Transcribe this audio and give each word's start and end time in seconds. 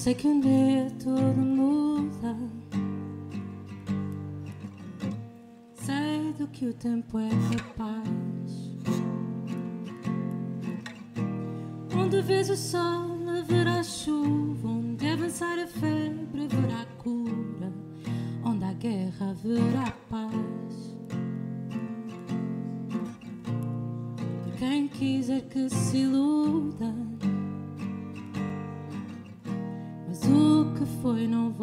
sei 0.00 0.14
que 0.14 0.26
um 0.26 0.40
dia 0.40 0.90
tudo 0.98 1.42
muda. 1.42 2.34
Sei 5.74 6.32
do 6.38 6.46
que 6.46 6.64
o 6.64 6.72
tempo 6.72 7.18
é 7.18 7.28
capaz. 7.54 8.08
Onde 11.94 12.22
vês 12.22 12.48
o 12.48 12.56
sol, 12.56 13.28
haverá 13.28 13.82
chuva. 13.82 14.68
Onde 14.68 15.06
avançar 15.06 15.58
a 15.58 15.66
febre, 15.66 15.99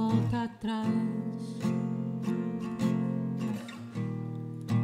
volta 0.07 0.43
atrás. 0.43 0.87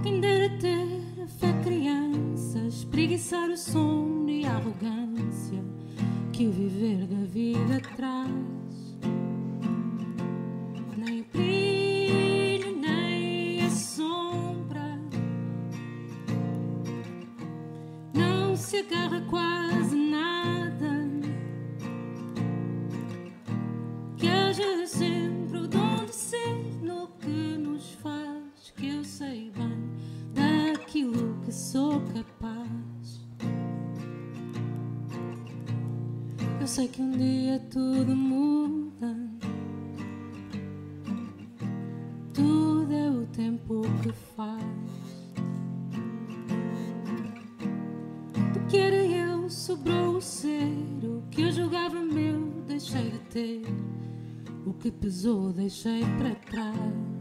Quem 0.04 0.20
dera 0.20 0.50
ter 0.60 1.28
fé 1.40 1.54
criança, 1.64 2.60
espreguiçar 2.68 3.50
o 3.50 3.58
sono 3.58 4.30
e 4.30 4.46
a 4.46 4.56
arrogância 4.56 5.64
que 6.34 6.48
o 6.48 6.52
viver 6.52 7.06
da 7.08 7.26
vida 7.26 7.80
traz. 7.96 8.30
Nem 10.98 11.22
o 11.22 11.26
brilho, 11.32 12.76
nem 12.82 13.66
a 13.66 13.70
sombra. 13.70 15.00
Não 18.14 18.58
se 18.58 18.78
agarra 18.78 19.22
quase 19.30 20.03
tudo 37.70 38.16
muda. 38.16 39.16
Tudo 42.34 42.94
é 42.94 43.10
o 43.10 43.26
tempo 43.28 43.82
que 44.02 44.12
faz. 44.12 44.64
Do 48.54 48.60
que 48.68 48.78
era 48.78 48.96
eu 48.96 49.50
sobrou 49.50 50.18
o 50.18 50.22
ser. 50.22 50.74
O 51.04 51.24
que 51.30 51.42
eu 51.42 51.52
julgava 51.52 52.00
meu 52.02 52.64
deixei 52.68 53.12
de 53.12 53.20
ter. 53.20 53.62
O 54.66 54.74
que 54.74 54.92
pesou 54.92 55.52
deixei 55.52 56.02
para 56.18 56.36
trás. 56.36 57.13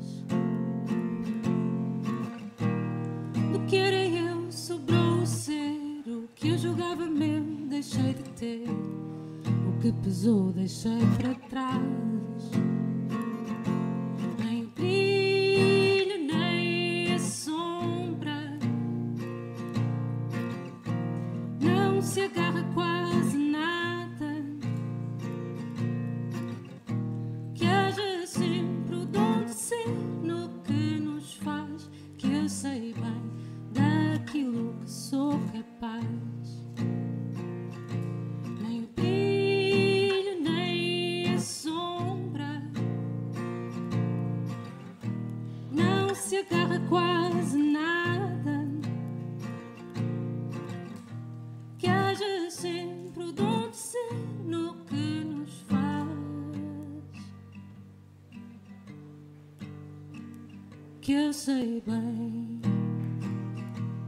Que 61.12 61.18
eu 61.18 61.30
sei 61.30 61.82
bem, 61.86 62.62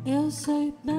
eu 0.06 0.30
sei 0.30 0.72
bem 0.82 0.93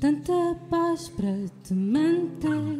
Tanta 0.00 0.56
paz 0.70 1.10
para 1.10 1.46
te 1.62 1.74
manter 1.74 2.78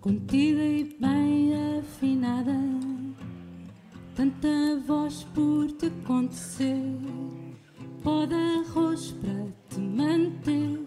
contida 0.00 0.62
e 0.62 0.96
bem 0.98 1.52
afinada. 1.78 2.56
Tanta 4.14 4.80
voz 4.86 5.24
por 5.34 5.70
te 5.72 5.86
acontecer. 5.88 6.98
Pó 8.02 8.24
de 8.24 8.34
arroz 8.34 9.12
para 9.20 9.52
te 9.68 9.78
manter 9.78 10.80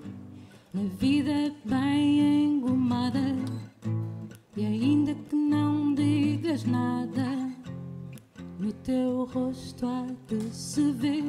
na 0.73 0.83
vida 0.97 1.53
bem 1.65 2.55
engomada. 2.55 3.35
E 4.57 4.65
ainda 4.65 5.13
que 5.13 5.35
não 5.35 5.93
digas 5.93 6.63
nada, 6.63 7.18
teu 8.83 9.25
rosto 9.25 9.85
há 9.85 10.05
de 10.27 10.53
se 10.53 10.91
ver 10.91 11.23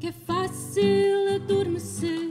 que 0.00 0.08
é 0.08 0.12
fácil 0.12 1.34
adormecer 1.34 2.23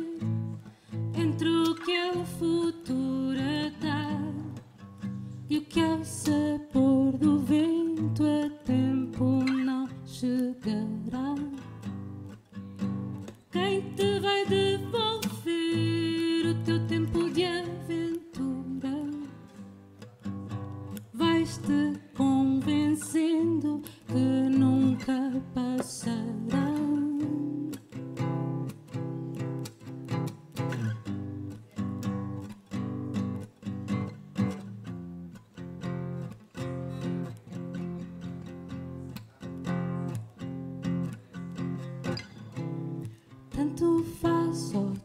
faz, 44.73 45.02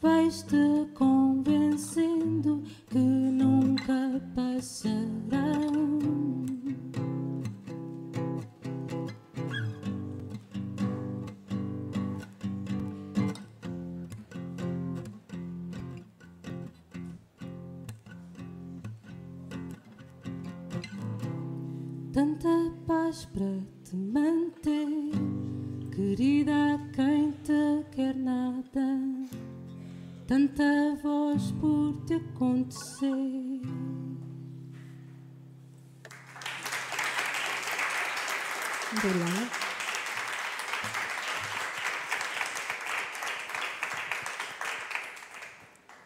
vais 0.00 0.42
te 0.46 0.86
convencendo. 0.94 2.59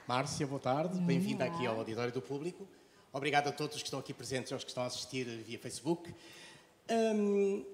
Márcia, 0.07 0.47
boa 0.47 0.61
tarde. 0.61 0.99
Bem-vinda 1.01 1.47
aqui 1.47 1.67
ao 1.67 1.79
Auditório 1.79 2.13
do 2.13 2.21
Público. 2.21 2.69
Obrigado 3.11 3.49
a 3.49 3.53
todos 3.53 3.79
que 3.79 3.85
estão 3.85 3.99
aqui 3.99 4.13
presentes 4.13 4.51
e 4.51 4.55
aos 4.55 4.63
que 4.63 4.69
estão 4.69 4.83
a 4.83 4.87
assistir 4.87 5.25
via 5.25 5.59
Facebook. 5.59 6.15
Um, 6.91 7.65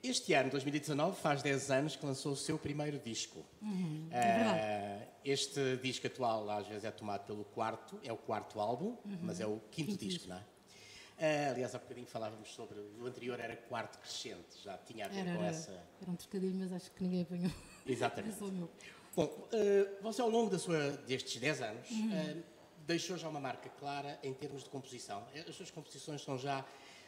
este 0.00 0.32
ano, 0.32 0.48
2019, 0.50 1.20
faz 1.20 1.42
10 1.42 1.70
anos 1.72 1.96
que 1.96 2.06
lançou 2.06 2.34
o 2.34 2.36
seu 2.36 2.56
primeiro 2.56 3.00
disco. 3.00 3.44
Uhum, 3.60 4.06
é 4.12 5.08
uh, 5.08 5.12
este 5.24 5.76
disco 5.78 6.06
atual, 6.06 6.48
às 6.50 6.68
vezes, 6.68 6.84
é 6.84 6.90
tomado 6.92 7.26
pelo 7.26 7.44
quarto, 7.46 7.98
é 8.04 8.12
o 8.12 8.16
quarto 8.16 8.60
álbum, 8.60 8.96
uhum. 9.04 9.18
mas 9.22 9.40
é 9.40 9.46
o 9.46 9.58
quinto, 9.72 9.90
quinto 9.90 10.04
disco, 10.06 10.28
não 10.28 10.36
é? 10.36 10.40
Uh, 10.40 11.50
aliás, 11.50 11.74
há 11.74 11.78
bocadinho 11.80 12.06
falávamos 12.06 12.48
sobre. 12.54 12.78
O 12.78 13.06
anterior 13.06 13.40
era 13.40 13.56
quarto 13.56 13.98
crescente, 13.98 14.62
já 14.62 14.78
tinha 14.78 15.06
a 15.06 15.08
ver 15.08 15.26
era, 15.26 15.36
com 15.36 15.44
essa. 15.44 15.72
Era 16.00 16.10
um 16.12 16.16
trocadilho, 16.16 16.54
mas 16.54 16.72
acho 16.72 16.92
que 16.92 17.02
ninguém 17.02 17.22
apanhou. 17.22 17.50
Exatamente. 17.84 18.38
Bom, 19.14 19.24
uh, 19.24 20.02
você 20.02 20.22
ao 20.22 20.30
longo 20.30 20.50
da 20.50 20.58
sua, 20.58 20.90
destes 21.06 21.38
10 21.38 21.62
anos 21.62 21.90
uhum. 21.90 22.38
uh, 22.38 22.42
deixou 22.86 23.18
já 23.18 23.28
uma 23.28 23.40
marca 23.40 23.68
clara 23.68 24.18
em 24.22 24.32
termos 24.32 24.64
de 24.64 24.70
composição. 24.70 25.22
As 25.46 25.54
suas 25.54 25.70
composições 25.70 26.22
são 26.22 26.38
já 26.38 26.64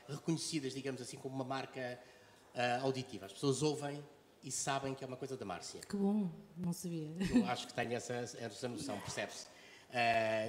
reconhecidas, 0.06 0.74
digamos 0.74 1.00
assim, 1.00 1.16
como 1.16 1.34
uma 1.34 1.44
marca 1.44 1.98
uh, 2.54 2.84
auditiva. 2.84 3.24
As 3.24 3.32
pessoas 3.32 3.62
ouvem 3.62 4.04
e 4.42 4.50
sabem 4.50 4.94
que 4.94 5.02
é 5.02 5.06
uma 5.06 5.16
coisa 5.16 5.34
da 5.34 5.46
Márcia. 5.46 5.80
Que 5.80 5.96
bom, 5.96 6.30
não 6.58 6.74
sabia. 6.74 7.08
Eu 7.34 7.46
acho 7.46 7.66
que 7.66 7.72
tenho 7.72 7.94
essa, 7.94 8.12
essa 8.12 8.68
noção, 8.68 9.00
percebe-se. 9.00 9.46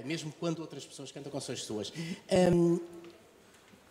mesmo 0.04 0.30
quando 0.32 0.58
outras 0.58 0.84
pessoas 0.84 1.10
cantam 1.10 1.32
canções 1.32 1.62
suas. 1.62 1.90
Um, 2.52 2.78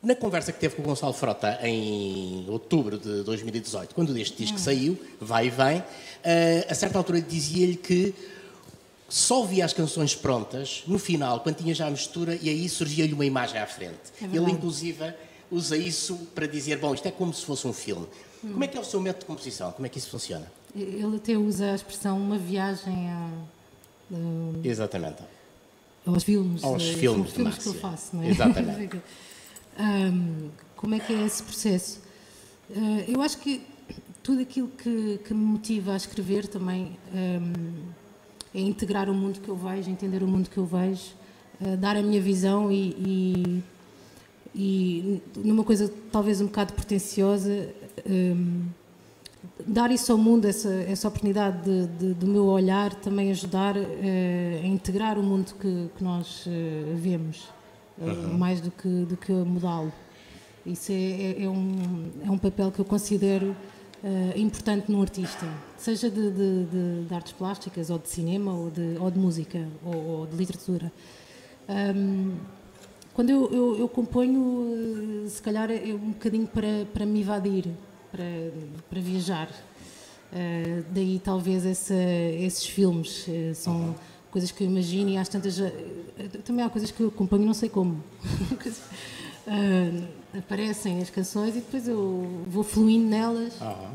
na 0.06 0.16
conversa 0.16 0.52
que 0.52 0.60
teve 0.60 0.76
com 0.76 0.84
o 0.84 0.86
Gonçalo 0.86 1.14
Frota 1.14 1.60
em 1.64 2.46
outubro 2.48 3.00
de 3.00 3.24
2018, 3.24 3.96
quando 3.96 4.16
este 4.16 4.38
disco 4.38 4.56
hum. 4.56 4.62
saiu, 4.62 5.00
vai 5.20 5.48
e 5.48 5.50
vem, 5.50 5.80
uh, 5.80 5.84
a 6.70 6.76
certa 6.76 7.00
altura 7.00 7.20
dizia-lhe 7.20 7.76
que 7.76 8.14
só 9.10 9.44
via 9.44 9.66
as 9.66 9.74
canções 9.74 10.14
prontas 10.14 10.84
no 10.86 11.00
final, 11.00 11.40
quando 11.40 11.56
tinha 11.56 11.74
já 11.74 11.88
a 11.88 11.90
mistura, 11.90 12.38
e 12.40 12.50
aí 12.50 12.70
surgia-lhe 12.70 13.14
uma 13.14 13.26
imagem 13.26 13.60
à 13.60 13.66
frente. 13.66 13.96
É 14.22 14.26
Ele, 14.26 14.52
inclusive, 14.52 15.12
usa 15.52 15.76
isso 15.76 16.16
para 16.36 16.46
dizer: 16.46 16.78
bom, 16.78 16.94
isto 16.94 17.08
é 17.08 17.12
como 17.12 17.34
se 17.34 17.44
fosse 17.44 17.68
um 17.68 17.74
filme. 17.74 18.06
Hum. 18.44 18.52
Como 18.52 18.64
é 18.64 18.68
que 18.68 18.78
é 18.78 18.82
o 18.82 18.86
seu 18.86 19.02
método 19.02 19.22
de 19.22 19.26
composição? 19.26 19.72
Como 19.72 19.88
é 19.88 19.90
que 19.90 19.98
isso 19.98 20.12
funciona? 20.12 20.46
Ele 20.76 21.16
até 21.16 21.36
usa 21.36 21.72
a 21.72 21.76
expressão 21.76 22.18
uma 22.18 22.38
viagem 22.38 23.10
a. 23.10 23.30
Exatamente. 24.64 25.24
Aos 26.06 26.24
filmes. 26.24 26.64
Aos 26.64 26.84
filmes, 26.84 27.32
filmes 27.32 27.58
que 27.58 27.68
eu 27.68 27.74
faço, 27.74 28.16
não 28.16 28.22
é? 28.22 28.30
Exatamente. 28.30 29.02
Um, 29.78 30.50
como 30.76 30.96
é 30.96 31.00
que 31.00 31.14
é 31.14 31.26
esse 31.26 31.44
processo? 31.44 32.00
Uh, 32.70 33.04
eu 33.08 33.22
acho 33.22 33.38
que 33.40 33.62
tudo 34.24 34.42
aquilo 34.42 34.70
que, 34.70 35.20
que, 35.24 35.34
me 35.34 35.46
motiva 35.46 35.94
a 35.94 35.98
escrever 35.98 36.48
também 36.48 36.98
um, 37.14 37.74
é 38.54 38.62
integrar 38.62 39.10
o 39.10 39.14
mundo 39.14 39.40
que 39.40 39.50
eu 39.50 39.56
vejo, 39.56 39.90
entender 39.90 40.24
o 40.24 40.28
mundo 40.28 40.50
que 40.50 40.58
eu 40.58 40.66
vejo, 40.66 41.14
uh, 41.62 41.76
dar 41.78 41.98
a 41.98 42.02
minha 42.02 42.22
visão 42.22 42.72
e, 42.72 42.90
e, 42.98 43.64
e, 44.56 45.22
numa 45.38 45.64
coisa 45.64 45.92
talvez 46.12 46.40
um 46.40 46.46
bocado 46.46 46.74
pretenciosa, 46.74 47.70
um, 48.10 48.64
dar 49.68 49.92
isso 49.92 50.12
ao 50.12 50.18
mundo, 50.18 50.46
essa, 50.46 50.70
essa 50.70 51.08
oportunidade 51.08 51.64
de, 51.64 51.88
de, 51.88 52.14
do 52.14 52.28
meu 52.28 52.46
olhar, 52.46 52.96
também 52.96 53.30
ajudar 53.32 53.76
uh, 53.76 53.82
a 54.64 54.66
integrar 54.66 55.20
o 55.20 55.24
mundo 55.24 55.54
que, 55.60 55.90
que 55.98 56.04
nós 56.04 56.46
vemos 56.96 57.55
uhum. 57.98 58.38
mais 58.38 58.62
do 58.62 58.72
que, 58.72 58.88
do 59.06 59.18
que 59.18 59.32
mudá-lo. 59.32 59.92
Isso 60.66 60.92
é, 60.92 60.96
é, 60.96 61.44
é, 61.44 61.50
um, 61.50 62.12
é 62.26 62.32
um 62.32 62.38
papel 62.38 62.72
que 62.72 62.80
eu 62.80 62.86
considero 62.86 63.56
uh, 64.04 64.38
importante 64.40 64.92
num 64.92 65.02
artista, 65.02 65.48
seja 65.78 66.10
de, 66.10 66.32
de, 66.32 66.66
de, 66.66 67.06
de, 67.06 67.14
artes 67.14 67.34
plásticas, 67.34 67.90
ou 67.90 68.00
de 68.00 68.10
cinema, 68.10 68.54
ou 68.54 68.72
de, 68.72 68.98
ou 69.00 69.12
de 69.12 69.20
música, 69.20 69.68
ou, 69.86 69.96
ou 69.96 70.26
de 70.26 70.36
literatura. 70.36 70.92
Um, 71.70 72.36
quando 73.14 73.30
eu, 73.30 73.50
eu, 73.52 73.80
eu, 73.80 73.88
componho, 73.88 75.24
eh, 75.26 75.30
se 75.30 75.42
calhar 75.42 75.72
é 75.72 75.94
um 75.94 76.12
bocadinho 76.12 76.48
para, 76.48 76.86
para 76.94 77.06
me 77.06 77.22
evadir, 77.22 77.66
para, 78.12 78.24
para 78.90 79.00
viajar. 79.00 79.50
Uh, 80.34 80.84
daí 80.92 81.22
talvez 81.24 81.66
essa, 81.66 81.94
esses 81.94 82.66
filmes 82.66 83.26
uh, 83.28 83.54
são. 83.56 83.76
Uhum 83.76 84.15
coisas 84.36 84.52
que 84.52 84.66
eu 84.66 84.68
imagino 84.68 85.10
e 85.12 85.18
às 85.18 85.30
tantas. 85.30 85.62
Eh, 85.62 85.72
também 86.44 86.66
há 86.66 86.70
coisas 86.70 86.92
que 86.92 87.00
eu 87.00 87.08
acompanho 87.08 87.46
não 87.46 87.54
sei 87.54 87.70
como. 87.70 88.04
uh, 89.48 90.08
aparecem 90.38 91.02
as 91.02 91.10
canções 91.10 91.52
e 91.52 91.60
depois 91.60 91.88
eu 91.88 92.44
vou 92.46 92.62
fluindo 92.62 93.08
nelas. 93.08 93.54
Uhum. 93.62 93.92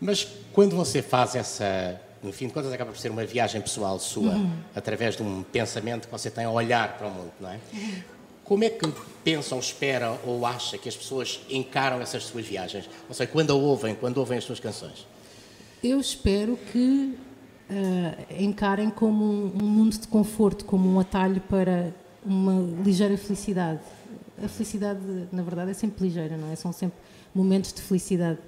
Mas 0.00 0.28
quando 0.52 0.76
você 0.76 1.02
faz 1.02 1.34
essa. 1.34 2.00
No 2.22 2.32
fim 2.32 2.46
de 2.46 2.52
contas, 2.52 2.72
acaba 2.72 2.92
por 2.92 2.98
ser 3.00 3.10
uma 3.10 3.24
viagem 3.24 3.60
pessoal 3.60 3.98
sua, 3.98 4.34
uhum. 4.34 4.52
através 4.76 5.16
de 5.16 5.24
um 5.24 5.42
pensamento 5.42 6.06
que 6.06 6.12
você 6.12 6.30
tem 6.30 6.44
a 6.44 6.50
olhar 6.50 6.96
para 6.96 7.08
o 7.08 7.10
mundo, 7.10 7.32
não 7.40 7.50
é? 7.50 7.58
Uhum. 7.72 8.02
Como 8.44 8.62
é 8.62 8.70
que 8.70 8.86
pensa 9.24 9.56
ou 9.56 9.60
espera 9.60 10.16
ou 10.24 10.46
acha 10.46 10.78
que 10.78 10.88
as 10.88 10.94
pessoas 10.94 11.40
encaram 11.50 12.00
essas 12.00 12.22
suas 12.22 12.46
viagens? 12.46 12.88
Ou 13.08 13.14
seja, 13.14 13.28
quando 13.28 13.50
a 13.50 13.54
ouvem, 13.54 13.96
quando 13.96 14.18
ouvem 14.18 14.38
as 14.38 14.44
suas 14.44 14.60
canções? 14.60 15.04
Eu 15.82 15.98
espero 15.98 16.56
que 16.70 17.18
uh, 17.70 18.42
encarem 18.42 18.90
como 18.90 19.24
um, 19.24 19.52
um, 19.62 19.66
mundo 19.66 19.96
de 19.98 20.08
conforto, 20.08 20.64
como 20.64 20.88
um 20.88 20.98
atalho 20.98 21.40
para 21.42 21.92
uma 22.24 22.60
ligeira 22.84 23.16
felicidade. 23.16 23.80
A 24.42 24.48
felicidade, 24.48 25.00
na 25.30 25.42
verdade, 25.42 25.70
é 25.70 25.74
sempre 25.74 26.04
ligeira, 26.06 26.36
não 26.36 26.50
é? 26.50 26.56
São 26.56 26.72
sempre 26.72 26.98
momentos 27.34 27.72
de 27.72 27.80
felicidade. 27.80 28.38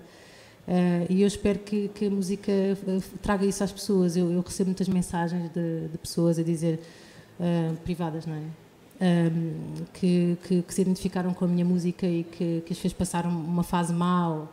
Uh, 0.66 1.06
e 1.10 1.22
eu 1.22 1.26
espero 1.26 1.58
que, 1.58 1.88
que, 1.88 2.06
a 2.06 2.10
música 2.10 2.52
traga 3.20 3.44
isso 3.44 3.62
às 3.62 3.72
pessoas. 3.72 4.16
Eu, 4.16 4.30
eu 4.30 4.40
recebo 4.40 4.68
muitas 4.68 4.88
mensagens 4.88 5.50
de, 5.52 5.88
de 5.88 5.98
pessoas 5.98 6.38
a 6.38 6.42
dizer, 6.42 6.80
uh, 7.38 7.76
privadas, 7.78 8.26
não 8.26 8.34
é? 8.34 8.42
Um, 9.04 9.84
que, 9.92 10.38
que, 10.44 10.62
que, 10.62 10.74
se 10.74 10.80
identificaram 10.80 11.34
com 11.34 11.44
a 11.44 11.48
minha 11.48 11.64
música 11.64 12.06
e 12.06 12.22
que, 12.22 12.62
que 12.64 12.72
as 12.72 12.78
fez 12.78 12.92
passar 12.92 13.26
uma 13.26 13.64
fase 13.64 13.92
má 13.92 14.46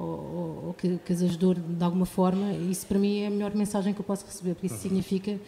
ou, 0.00 0.64
ou, 0.68 0.74
que, 0.74 0.98
que 1.04 1.12
as 1.12 1.22
ajudou 1.22 1.54
de 1.54 1.84
alguma 1.84 2.06
forma, 2.06 2.52
isso 2.52 2.86
para 2.86 2.98
mim 2.98 3.20
é 3.20 3.26
a 3.26 3.30
melhor 3.30 3.54
mensagem 3.54 3.92
que 3.92 4.00
eu 4.00 4.04
posso 4.04 4.24
receber, 4.24 4.54
porque 4.54 4.66
isso 4.66 4.76
uhum. 4.76 4.80
significa 4.80 5.38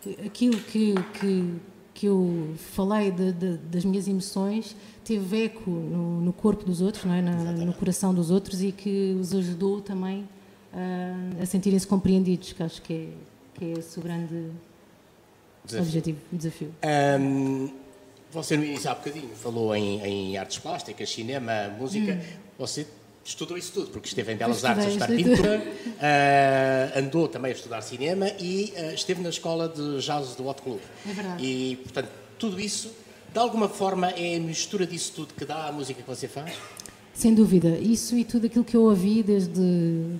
que 0.00 0.16
aquilo 0.26 0.56
que, 0.58 0.94
que, 1.18 1.54
que 1.92 2.06
eu 2.06 2.54
falei 2.56 3.10
de, 3.10 3.32
de, 3.32 3.56
das 3.58 3.84
minhas 3.84 4.08
emoções 4.08 4.74
teve 5.04 5.44
eco 5.44 5.70
no, 5.70 6.20
no 6.20 6.32
corpo 6.32 6.64
dos 6.64 6.80
outros, 6.80 7.04
não 7.04 7.14
é? 7.14 7.20
Na, 7.20 7.34
no 7.52 7.72
coração 7.74 8.14
dos 8.14 8.30
outros 8.30 8.62
e 8.62 8.72
que 8.72 9.16
os 9.20 9.34
ajudou 9.34 9.80
também 9.80 10.26
a, 10.72 11.42
a 11.42 11.46
sentirem-se 11.46 11.86
compreendidos, 11.86 12.52
que 12.52 12.62
acho 12.62 12.80
que 12.82 12.92
é, 12.94 13.08
que 13.54 13.64
é 13.64 13.78
esse 13.78 13.98
o 13.98 14.02
grande 14.02 14.50
desafio. 15.64 15.86
objetivo, 15.86 16.18
desafio. 16.32 16.74
Um, 17.20 17.70
você 18.30 18.56
no 18.56 18.64
início 18.64 18.90
há 18.90 18.94
bocadinho 18.94 19.28
falou 19.34 19.76
em, 19.76 20.00
em 20.00 20.38
artes 20.38 20.58
plásticas, 20.58 21.10
cinema, 21.10 21.68
música. 21.78 22.14
Hum. 22.14 22.38
Você 22.58 22.86
estudou 23.24 23.56
isso 23.56 23.72
tudo, 23.72 23.90
porque 23.90 24.08
esteve 24.08 24.32
em 24.32 24.36
Belas 24.36 24.64
Artes 24.64 24.86
a 24.86 24.88
estudar 24.88 25.06
pintura, 25.08 25.62
uh, 25.86 26.98
andou 26.98 27.28
também 27.28 27.52
a 27.52 27.54
estudar 27.54 27.80
cinema 27.82 28.28
e 28.38 28.72
uh, 28.76 28.94
esteve 28.94 29.22
na 29.22 29.28
escola 29.28 29.68
de 29.68 29.98
jazz 30.00 30.34
do 30.34 30.46
Hot 30.48 30.60
Club. 30.62 30.80
É 31.08 31.12
verdade. 31.12 31.44
E, 31.44 31.76
portanto, 31.76 32.08
tudo 32.38 32.60
isso, 32.60 32.92
de 33.32 33.38
alguma 33.38 33.68
forma, 33.68 34.08
é 34.10 34.36
a 34.36 34.40
mistura 34.40 34.86
disso 34.86 35.12
tudo 35.14 35.34
que 35.34 35.44
dá 35.44 35.68
à 35.68 35.72
música 35.72 36.02
que 36.02 36.08
você 36.08 36.26
faz? 36.26 36.54
Sem 37.14 37.34
dúvida. 37.34 37.78
Isso 37.78 38.16
e 38.16 38.24
tudo 38.24 38.46
aquilo 38.46 38.64
que 38.64 38.76
eu 38.76 38.82
ouvi 38.82 39.22
desde, 39.22 40.16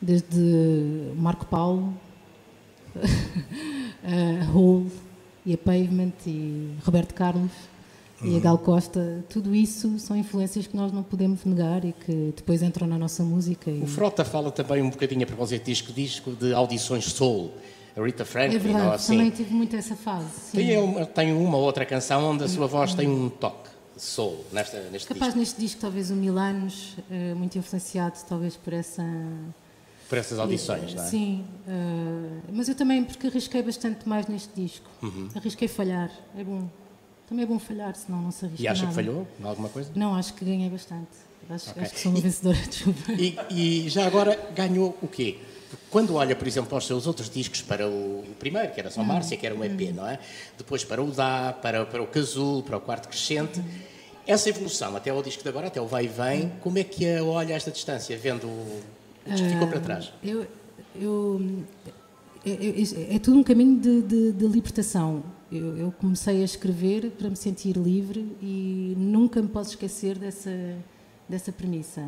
desde 0.00 1.12
Marco 1.16 1.46
Paulo, 1.46 1.94
a 4.04 4.56
Hole 4.56 4.90
e 5.44 5.54
a 5.54 5.58
Pavement 5.58 6.12
e 6.26 6.74
Roberto 6.84 7.14
Carlos 7.14 7.50
uhum. 8.20 8.32
e 8.32 8.36
a 8.36 8.40
Gal 8.40 8.58
Costa, 8.58 9.24
tudo 9.28 9.54
isso 9.54 9.98
são 9.98 10.16
influências 10.16 10.66
que 10.66 10.76
nós 10.76 10.92
não 10.92 11.02
podemos 11.02 11.44
negar 11.44 11.84
e 11.84 11.92
que 11.92 12.32
depois 12.36 12.62
entram 12.62 12.86
na 12.86 12.98
nossa 12.98 13.22
música. 13.22 13.70
E... 13.70 13.80
O 13.82 13.86
Frota 13.86 14.24
fala 14.24 14.50
também 14.50 14.82
um 14.82 14.90
bocadinho 14.90 15.22
a 15.22 15.26
propósito 15.26 15.64
disco, 15.64 15.92
disco 15.92 16.32
de 16.32 16.52
audições 16.52 17.06
soul. 17.06 17.52
A 17.96 18.04
Rita 18.04 18.26
Franklin, 18.26 18.56
é 18.56 18.58
verdade, 18.58 18.86
ou 18.86 18.92
assim. 18.92 19.16
também 19.16 19.30
tive 19.30 19.54
muito 19.54 19.74
essa 19.74 19.96
fase. 19.96 20.26
Tem 20.52 20.76
uma, 20.76 21.06
tem 21.06 21.32
uma 21.32 21.56
outra 21.56 21.86
canção 21.86 22.30
onde 22.30 22.44
a 22.44 22.48
sua 22.48 22.66
voz 22.66 22.92
tem 22.92 23.08
um 23.08 23.30
toque 23.30 23.70
soul 23.96 24.44
nesta, 24.52 24.78
neste 24.90 25.08
Capaz 25.08 25.32
disco. 25.32 25.38
neste 25.38 25.60
disco, 25.60 25.80
talvez 25.80 26.10
o 26.10 26.14
Milanos, 26.14 26.94
uh, 26.98 27.34
muito 27.34 27.56
influenciado 27.56 28.18
talvez 28.28 28.54
por 28.56 28.74
essa... 28.74 29.02
Por 30.10 30.18
essas 30.18 30.38
audições, 30.38 30.94
não 30.94 31.02
é? 31.02 31.06
Sim, 31.06 31.44
uh, 31.66 32.42
mas 32.52 32.68
eu 32.68 32.74
também, 32.74 33.02
porque 33.02 33.26
arrisquei 33.26 33.62
bastante 33.62 34.06
mais 34.08 34.26
neste 34.26 34.50
disco. 34.54 34.88
Uhum. 35.02 35.30
Arrisquei 35.34 35.66
falhar, 35.66 36.10
é 36.36 36.44
bom. 36.44 36.68
Também 37.28 37.44
é 37.44 37.46
bom 37.46 37.58
falhar, 37.58 37.94
senão 37.96 38.22
não 38.22 38.30
se 38.30 38.44
arrisca 38.44 38.62
E 38.62 38.68
acha 38.68 38.82
nada. 38.82 38.88
que 38.88 38.94
falhou 38.94 39.26
em 39.40 39.44
alguma 39.44 39.68
coisa? 39.68 39.90
Não, 39.94 40.14
acho 40.14 40.34
que 40.34 40.44
ganhei 40.44 40.70
bastante. 40.70 41.08
Acho, 41.48 41.70
okay. 41.70 41.82
acho 41.82 41.94
que 41.94 42.00
sou 42.00 42.12
uma 42.12 42.20
vencedora, 42.20 42.58
desculpa. 42.58 43.12
E, 43.18 43.38
e 43.50 43.88
já 43.88 44.06
agora 44.06 44.38
ganhou 44.54 44.96
o 45.00 45.08
quê? 45.08 45.38
Quando 45.90 46.14
olha, 46.14 46.34
por 46.34 46.46
exemplo, 46.46 46.68
para 46.68 46.78
os 46.78 46.86
seus 46.86 47.06
outros 47.06 47.28
discos, 47.28 47.62
para 47.62 47.88
o, 47.88 48.24
primeiro, 48.38 48.72
que 48.72 48.80
era 48.80 48.90
só 48.90 49.02
Márcia, 49.02 49.36
que 49.36 49.46
era 49.46 49.54
um 49.54 49.64
EP, 49.64 49.94
não 49.94 50.06
é? 50.06 50.18
Depois 50.56 50.84
para 50.84 51.02
o 51.02 51.10
Dá, 51.10 51.52
para, 51.52 51.84
para 51.86 52.02
o 52.02 52.06
Casulo, 52.06 52.62
para 52.62 52.76
o 52.76 52.80
Quarto 52.80 53.08
Crescente. 53.08 53.62
Essa 54.26 54.48
evolução, 54.48 54.96
até 54.96 55.10
ao 55.10 55.22
disco 55.22 55.42
de 55.42 55.48
agora, 55.48 55.68
até 55.68 55.80
o 55.80 55.86
Vai 55.86 56.04
e 56.04 56.08
Vem, 56.08 56.52
como 56.60 56.78
é 56.78 56.84
que 56.84 57.08
a 57.08 57.22
olha 57.22 57.54
a 57.54 57.56
esta 57.56 57.70
distância, 57.70 58.16
vendo 58.18 58.46
o 58.46 58.82
que 59.24 59.48
ficou 59.48 59.68
para 59.68 59.80
trás? 59.80 60.12
Eu, 60.22 60.46
eu, 60.94 61.64
é, 62.44 62.50
é, 62.50 63.16
é, 63.16 63.18
tudo 63.18 63.38
um 63.38 63.42
caminho 63.42 63.78
de, 63.80 64.02
de, 64.02 64.32
de 64.32 64.46
libertação. 64.46 65.22
Eu, 65.50 65.76
eu, 65.76 65.92
comecei 65.92 66.42
a 66.42 66.44
escrever 66.44 67.10
para 67.12 67.30
me 67.30 67.36
sentir 67.36 67.76
livre 67.76 68.36
e 68.42 68.94
nunca 68.96 69.40
me 69.40 69.48
posso 69.48 69.70
esquecer 69.70 70.18
dessa, 70.18 70.50
dessa 71.28 71.52
premissa. 71.52 72.02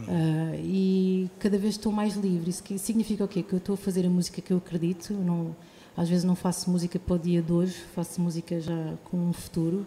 Uh, 0.00 0.54
e 0.62 1.30
cada 1.40 1.58
vez 1.58 1.74
estou 1.74 1.90
mais 1.90 2.14
livre. 2.14 2.50
Isso 2.50 2.62
significa 2.78 3.24
o 3.24 3.28
quê? 3.28 3.42
Que 3.42 3.52
eu 3.52 3.58
estou 3.58 3.74
a 3.74 3.76
fazer 3.76 4.06
a 4.06 4.10
música 4.10 4.40
que 4.40 4.52
eu 4.52 4.58
acredito. 4.58 5.12
Não, 5.12 5.56
às 5.96 6.08
vezes 6.08 6.24
não 6.24 6.36
faço 6.36 6.70
música 6.70 6.98
para 6.98 7.14
o 7.16 7.18
dia 7.18 7.42
de 7.42 7.52
hoje, 7.52 7.74
faço 7.94 8.20
música 8.20 8.60
já 8.60 8.94
com 9.04 9.16
um 9.16 9.32
futuro. 9.32 9.84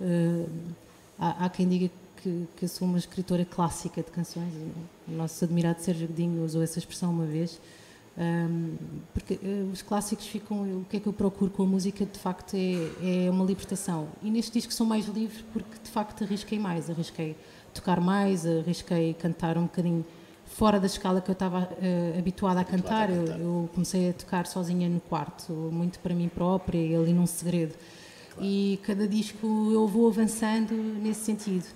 Uh, 0.00 0.48
há, 1.18 1.44
há, 1.44 1.48
quem 1.50 1.68
diga 1.68 1.90
que, 2.22 2.48
que, 2.56 2.64
eu 2.64 2.68
sou 2.68 2.88
uma 2.88 2.96
escritora 2.96 3.44
clássica 3.44 4.02
de 4.02 4.10
canções. 4.10 4.52
O 5.06 5.12
nosso 5.12 5.44
admirado 5.44 5.82
Sérgio 5.82 6.08
Godinho 6.08 6.42
usou 6.42 6.62
essa 6.62 6.78
expressão 6.78 7.10
uma 7.10 7.26
vez. 7.26 7.60
Um, 8.16 8.76
porque 9.14 9.34
uh, 9.34 9.70
os 9.72 9.80
clássicos 9.80 10.26
ficam. 10.26 10.80
O 10.80 10.84
que 10.88 10.98
é 10.98 11.00
que 11.00 11.06
eu 11.06 11.12
procuro 11.12 11.50
com 11.50 11.62
a 11.62 11.66
música, 11.66 12.04
de 12.04 12.18
facto, 12.18 12.54
é, 12.54 13.26
é 13.26 13.30
uma 13.30 13.44
libertação. 13.44 14.08
E 14.22 14.30
neste 14.30 14.52
disco 14.52 14.72
sou 14.72 14.86
mais 14.86 15.06
livre 15.06 15.42
porque, 15.52 15.78
de 15.82 15.90
facto, 15.90 16.24
arrisquei 16.24 16.58
mais. 16.58 16.90
Arrisquei 16.90 17.36
tocar 17.72 18.00
mais, 18.00 18.46
arrisquei 18.46 19.14
cantar 19.14 19.56
um 19.56 19.62
bocadinho 19.62 20.04
fora 20.44 20.78
da 20.78 20.86
escala 20.86 21.20
que 21.20 21.30
eu 21.30 21.32
estava 21.32 21.60
uh, 21.60 22.18
habituada 22.18 22.60
a 22.60 22.64
cantar. 22.64 23.08
Eu, 23.10 23.24
eu, 23.24 23.70
comecei 23.72 24.10
a 24.10 24.12
tocar 24.12 24.46
sozinha 24.46 24.88
no 24.88 25.00
quarto, 25.00 25.52
muito 25.52 25.98
para 25.98 26.14
mim 26.14 26.28
própria, 26.28 26.98
ali 26.98 27.12
num 27.12 27.26
segredo. 27.26 27.74
Claro. 28.34 28.48
E 28.48 28.78
cada 28.82 29.08
disco 29.08 29.70
eu 29.72 29.86
vou 29.86 30.08
avançando 30.08 30.74
nesse 30.74 31.24
sentido. 31.24 31.66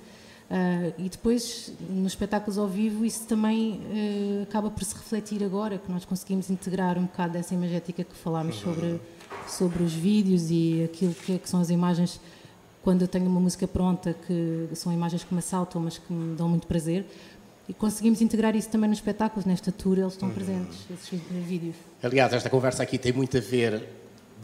Uh, 0.49 0.95
e 0.97 1.09
depois, 1.09 1.73
nos 1.91 2.12
espetáculos 2.12 2.57
ao 2.57 2.69
vivo, 2.69 3.05
isso 3.05 3.26
também 3.26 3.81
uh, 3.81 4.43
acaba 4.45 4.71
por 4.71 4.85
se 4.85 4.95
refletir 4.95 5.43
agora, 5.43 5.76
que 5.76 5.91
nós 5.91 6.05
conseguimos 6.05 6.50
integrar 6.50 6.97
um 6.99 7.03
bocado 7.03 7.33
dessa 7.33 7.53
imagética 7.53 8.05
que 8.05 8.15
falámos 8.15 8.65
uhum. 8.65 8.75
sobre, 8.75 9.00
sobre 9.49 9.83
os 9.83 9.93
vídeos 9.93 10.50
e 10.50 10.85
aquilo 10.85 11.15
que, 11.15 11.38
que 11.38 11.49
são 11.49 11.61
as 11.61 11.69
imagens 11.69 12.21
quando 12.87 13.03
eu 13.03 13.09
tenho 13.09 13.26
uma 13.26 13.41
música 13.41 13.67
pronta, 13.67 14.15
que 14.15 14.69
são 14.75 14.93
imagens 14.93 15.25
que 15.25 15.35
me 15.35 15.41
assaltam, 15.41 15.83
mas 15.83 15.99
que 15.99 16.12
me 16.12 16.37
dão 16.37 16.49
muito 16.49 16.69
prazer. 16.69 17.05
E 17.69 17.75
conseguimos 17.75 18.21
integrar 18.21 18.55
isso 18.55 18.69
também 18.69 18.88
nos 18.88 18.99
espetáculos, 18.99 19.45
nesta 19.45 19.73
tour, 19.73 19.99
eles 19.99 20.12
estão 20.12 20.29
uhum. 20.29 20.35
presentes, 20.37 20.79
esses 20.88 21.21
vídeos. 21.45 21.75
Aliás, 22.00 22.33
esta 22.33 22.49
conversa 22.49 22.85
aqui 22.85 22.97
tem 22.97 23.12
muito 23.12 23.37
a 23.37 23.41
ver, 23.41 23.83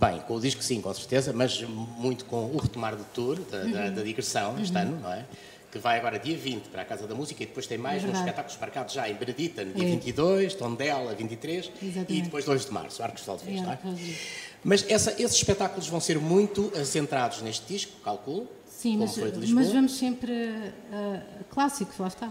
bem, 0.01 0.19
com 0.27 0.35
o 0.35 0.41
disco 0.41 0.61
sim, 0.61 0.81
com 0.81 0.93
certeza, 0.93 1.33
mas 1.33 1.63
muito 1.63 2.25
com 2.25 2.47
o 2.47 2.59
retomar 2.59 2.97
do 2.97 3.05
tour, 3.15 3.39
da, 3.49 3.59
uhum. 3.59 3.71
da, 3.71 3.91
da 3.91 4.03
digressão, 4.03 4.61
este 4.61 4.75
uhum. 4.75 4.83
ano, 4.83 5.01
não 5.01 5.13
é? 5.13 5.25
Que 5.73 5.79
vai 5.79 5.99
agora 5.99 6.19
dia 6.19 6.37
20 6.37 6.69
para 6.69 6.83
a 6.83 6.85
Casa 6.85 7.07
da 7.07 7.15
Música 7.15 7.43
e 7.43 7.47
depois 7.47 7.67
tem 7.67 7.79
mais 7.79 8.05
é 8.05 8.07
uns 8.07 8.19
espetáculos 8.19 8.59
marcados 8.61 8.93
já 8.93 9.09
em 9.09 9.15
Benedita, 9.15 9.65
no 9.65 9.73
dia 9.73 9.89
é. 9.89 9.91
22, 9.93 10.53
Tondela, 10.53 11.15
23 11.15 11.73
Exatamente. 11.83 12.13
e 12.13 12.21
depois 12.21 12.45
2 12.45 12.67
de 12.67 12.73
março, 12.73 13.03
Arcos 13.03 13.23
de 13.23 13.27
Valdevez, 13.27 13.61
é, 13.61 13.63
não 13.63 13.73
é? 13.73 13.79
Mas 14.63 14.85
essa, 14.89 15.13
esses 15.13 15.35
espetáculos 15.35 15.89
vão 15.89 15.99
ser 15.99 16.19
muito 16.19 16.71
centrados 16.85 17.41
neste 17.41 17.67
disco, 17.67 17.93
calculo. 18.05 18.47
Sim, 18.69 18.99
mas, 18.99 19.17
mas, 19.49 19.73
vamos 19.73 19.97
sempre 19.97 20.33
a 20.93 21.45
clássicos, 21.45 21.97
lá 21.99 22.09
está. 22.09 22.31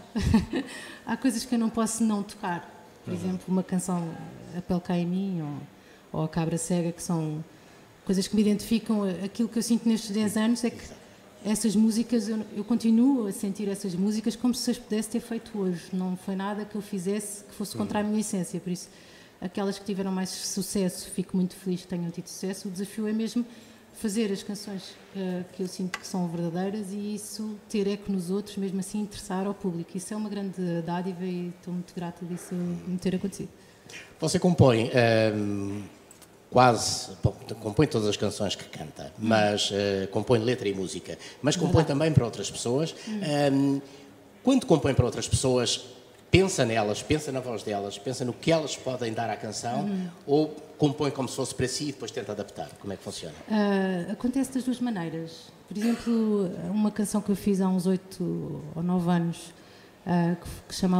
Há 1.06 1.18
coisas 1.18 1.44
que 1.44 1.56
eu 1.56 1.60
não 1.60 1.70
posso 1.70 2.04
não 2.04 2.22
tocar. 2.22 2.70
Por 3.04 3.12
uhum. 3.12 3.20
exemplo, 3.20 3.42
uma 3.48 3.64
canção 3.64 4.08
A 4.56 4.62
Pele 4.62 4.82
Cai 4.82 5.00
em 5.00 5.06
Mim 5.08 5.42
ou, 5.42 6.20
ou 6.20 6.26
A 6.26 6.30
Cabra 6.30 6.58
Cega, 6.58 6.92
que 6.92 7.02
são 7.02 7.44
coisas 8.06 8.28
que 8.28 8.36
me 8.36 8.42
identificam. 8.42 9.04
Aquilo 9.26 9.50
que 9.50 9.58
eu 9.58 9.64
sinto 9.64 9.88
nestes 9.90 10.12
10 10.12 10.38
anos 10.38 10.64
é 10.64 10.70
que 10.70 11.01
essas 11.44 11.76
músicas, 11.76 12.30
eu, 12.30 12.40
eu, 12.56 12.64
continuo 12.64 13.28
a 13.28 13.32
sentir 13.32 13.68
essas 13.68 13.96
músicas 13.96 14.36
como 14.36 14.54
se 14.54 14.72
as 14.72 14.78
pudesse 14.78 15.10
ter 15.10 15.20
feito 15.20 15.58
hoje. 15.58 15.84
Não 15.92 16.16
foi 16.16 16.36
nada 16.36 16.66
que 16.66 16.76
eu 16.76 16.82
fizesse 16.82 17.44
que 17.44 17.54
fosse 17.54 17.76
contra 17.76 18.00
a 18.00 18.04
minha 18.04 18.20
essência. 18.20 18.60
Por 18.60 18.72
isso, 18.72 18.90
aquelas 19.40 19.80
que 19.80 19.86
tiveram 19.86 20.12
mais 20.12 20.30
sucesso, 20.30 21.10
fico 21.12 21.36
muito 21.36 21.56
feliz 21.56 21.82
que 21.82 21.88
tenham 21.88 22.10
tido 22.12 22.28
sucesso. 22.28 22.68
O 22.68 22.72
desafio 22.72 23.08
é 23.08 23.14
mesmo 23.14 23.46
fazer 23.94 24.32
as 24.32 24.42
canções 24.44 24.92
uh, 25.16 25.44
que 25.54 25.64
eu 25.64 25.68
sinto 25.68 26.00
que 26.00 26.08
são 26.08 26.28
verdadeiras 26.28 26.92
e 26.92 27.16
isso 27.16 27.58
ter 27.70 27.88
eco 27.88 28.12
nos 28.12 28.30
outros, 28.30 28.58
mesmo 28.58 28.80
assim 28.80 29.00
interessar 29.02 29.46
ao 29.48 29.54
público. 29.54 29.98
Isso 29.98 30.14
é 30.14 30.18
uma 30.18 30.30
grande 30.30 30.82
dádiva 30.86 31.26
e 31.26 31.50
estou 31.50 31.74
muito 31.74 31.94
grata 31.96 32.26
disso 32.26 32.54
me 32.54 32.98
ter 32.98 33.16
acontecido. 33.16 33.50
Você 34.20 34.40
compõe 34.40 34.86
um, 34.86 34.90
ehm, 34.94 35.84
quase, 36.52 37.12
compõe 37.62 37.88
todas 37.88 38.10
as 38.10 38.18
canções 38.18 38.56
que 38.56 38.66
canta, 38.66 39.12
mas 39.18 39.72
uh, 39.72 40.08
compõe 40.12 40.38
letra 40.40 40.68
e 40.68 40.74
música, 40.74 41.18
mas 41.42 41.56
compõe 41.56 41.78
Verdade. 41.78 41.88
também 41.88 42.12
para 42.12 42.26
outras 42.26 42.52
pessoas. 42.52 42.94
Hum. 43.08 43.12
Um, 43.12 43.24
ehm, 43.24 43.82
quando 44.44 44.66
compõe 44.66 44.94
para 44.94 45.06
outras 45.06 45.30
pessoas, 45.30 45.86
pensa 46.30 46.66
nelas, 46.66 47.02
pensa 47.02 47.32
na 47.32 47.40
voz 47.40 47.64
delas, 47.64 47.98
pensa 47.98 48.26
no 48.26 48.34
que 48.34 48.52
elas 48.52 48.76
podem 48.76 49.14
dar 49.14 49.30
à 49.30 49.38
canção 49.38 49.84
uhum. 49.84 50.08
ou 50.26 50.56
compõe 50.78 51.12
como 51.12 51.30
se 51.30 51.36
fosse 51.36 51.54
para 51.56 51.68
si 51.68 51.90
e 51.90 51.92
depois 51.92 52.12
tenta 52.12 52.32
adaptar? 52.32 52.70
Como 52.80 52.92
é 52.92 52.98
que 52.98 53.04
funciona? 53.04 53.36
Uh, 53.48 54.12
acontece 54.12 54.52
das 54.54 54.64
duas 54.64 54.80
maneiras. 54.80 55.52
Por 55.68 55.78
exemplo, 55.78 56.52
uma 56.70 56.92
canção 56.92 57.22
que 57.22 57.30
eu 57.30 57.36
fiz 57.36 57.62
há 57.62 57.70
uns 57.70 57.86
oito 57.86 58.62
ou 58.76 58.84
nove 58.84 59.10
anos, 59.10 59.54
uh, 60.06 60.36
que, 60.36 60.50
que 60.70 60.76
chama 60.76 60.98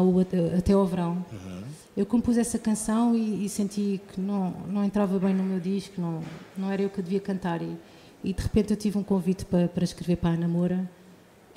Até 0.58 0.74
ao 0.74 0.86
Verão, 0.86 1.26
uhum. 1.32 1.64
eu 1.96 2.06
compus 2.06 2.38
essa 2.38 2.58
canção 2.60 3.16
e, 3.16 3.46
e, 3.46 3.50
senti 3.50 4.02
que 4.14 4.20
não, 4.20 4.52
não 4.68 4.84
entrava 4.84 5.18
bem 5.20 5.34
no 5.34 5.44
meu 5.44 5.60
disco, 5.60 6.00
não, 6.00 6.22
não 6.58 6.72
era 6.72 6.82
eu 6.82 6.90
que 6.90 7.02
devia 7.02 7.20
cantar. 7.20 7.62
E, 7.62 7.78
e 8.24 8.34
de 8.34 8.42
repente 8.42 8.72
eu 8.72 8.78
tive 8.78 8.98
um 8.98 9.04
convite 9.04 9.46
para, 9.46 9.68
para 9.68 9.84
escrever 9.84 10.18
para 10.18 10.32
a 10.32 10.34
Ana 10.34 10.48
Moura 10.48 10.90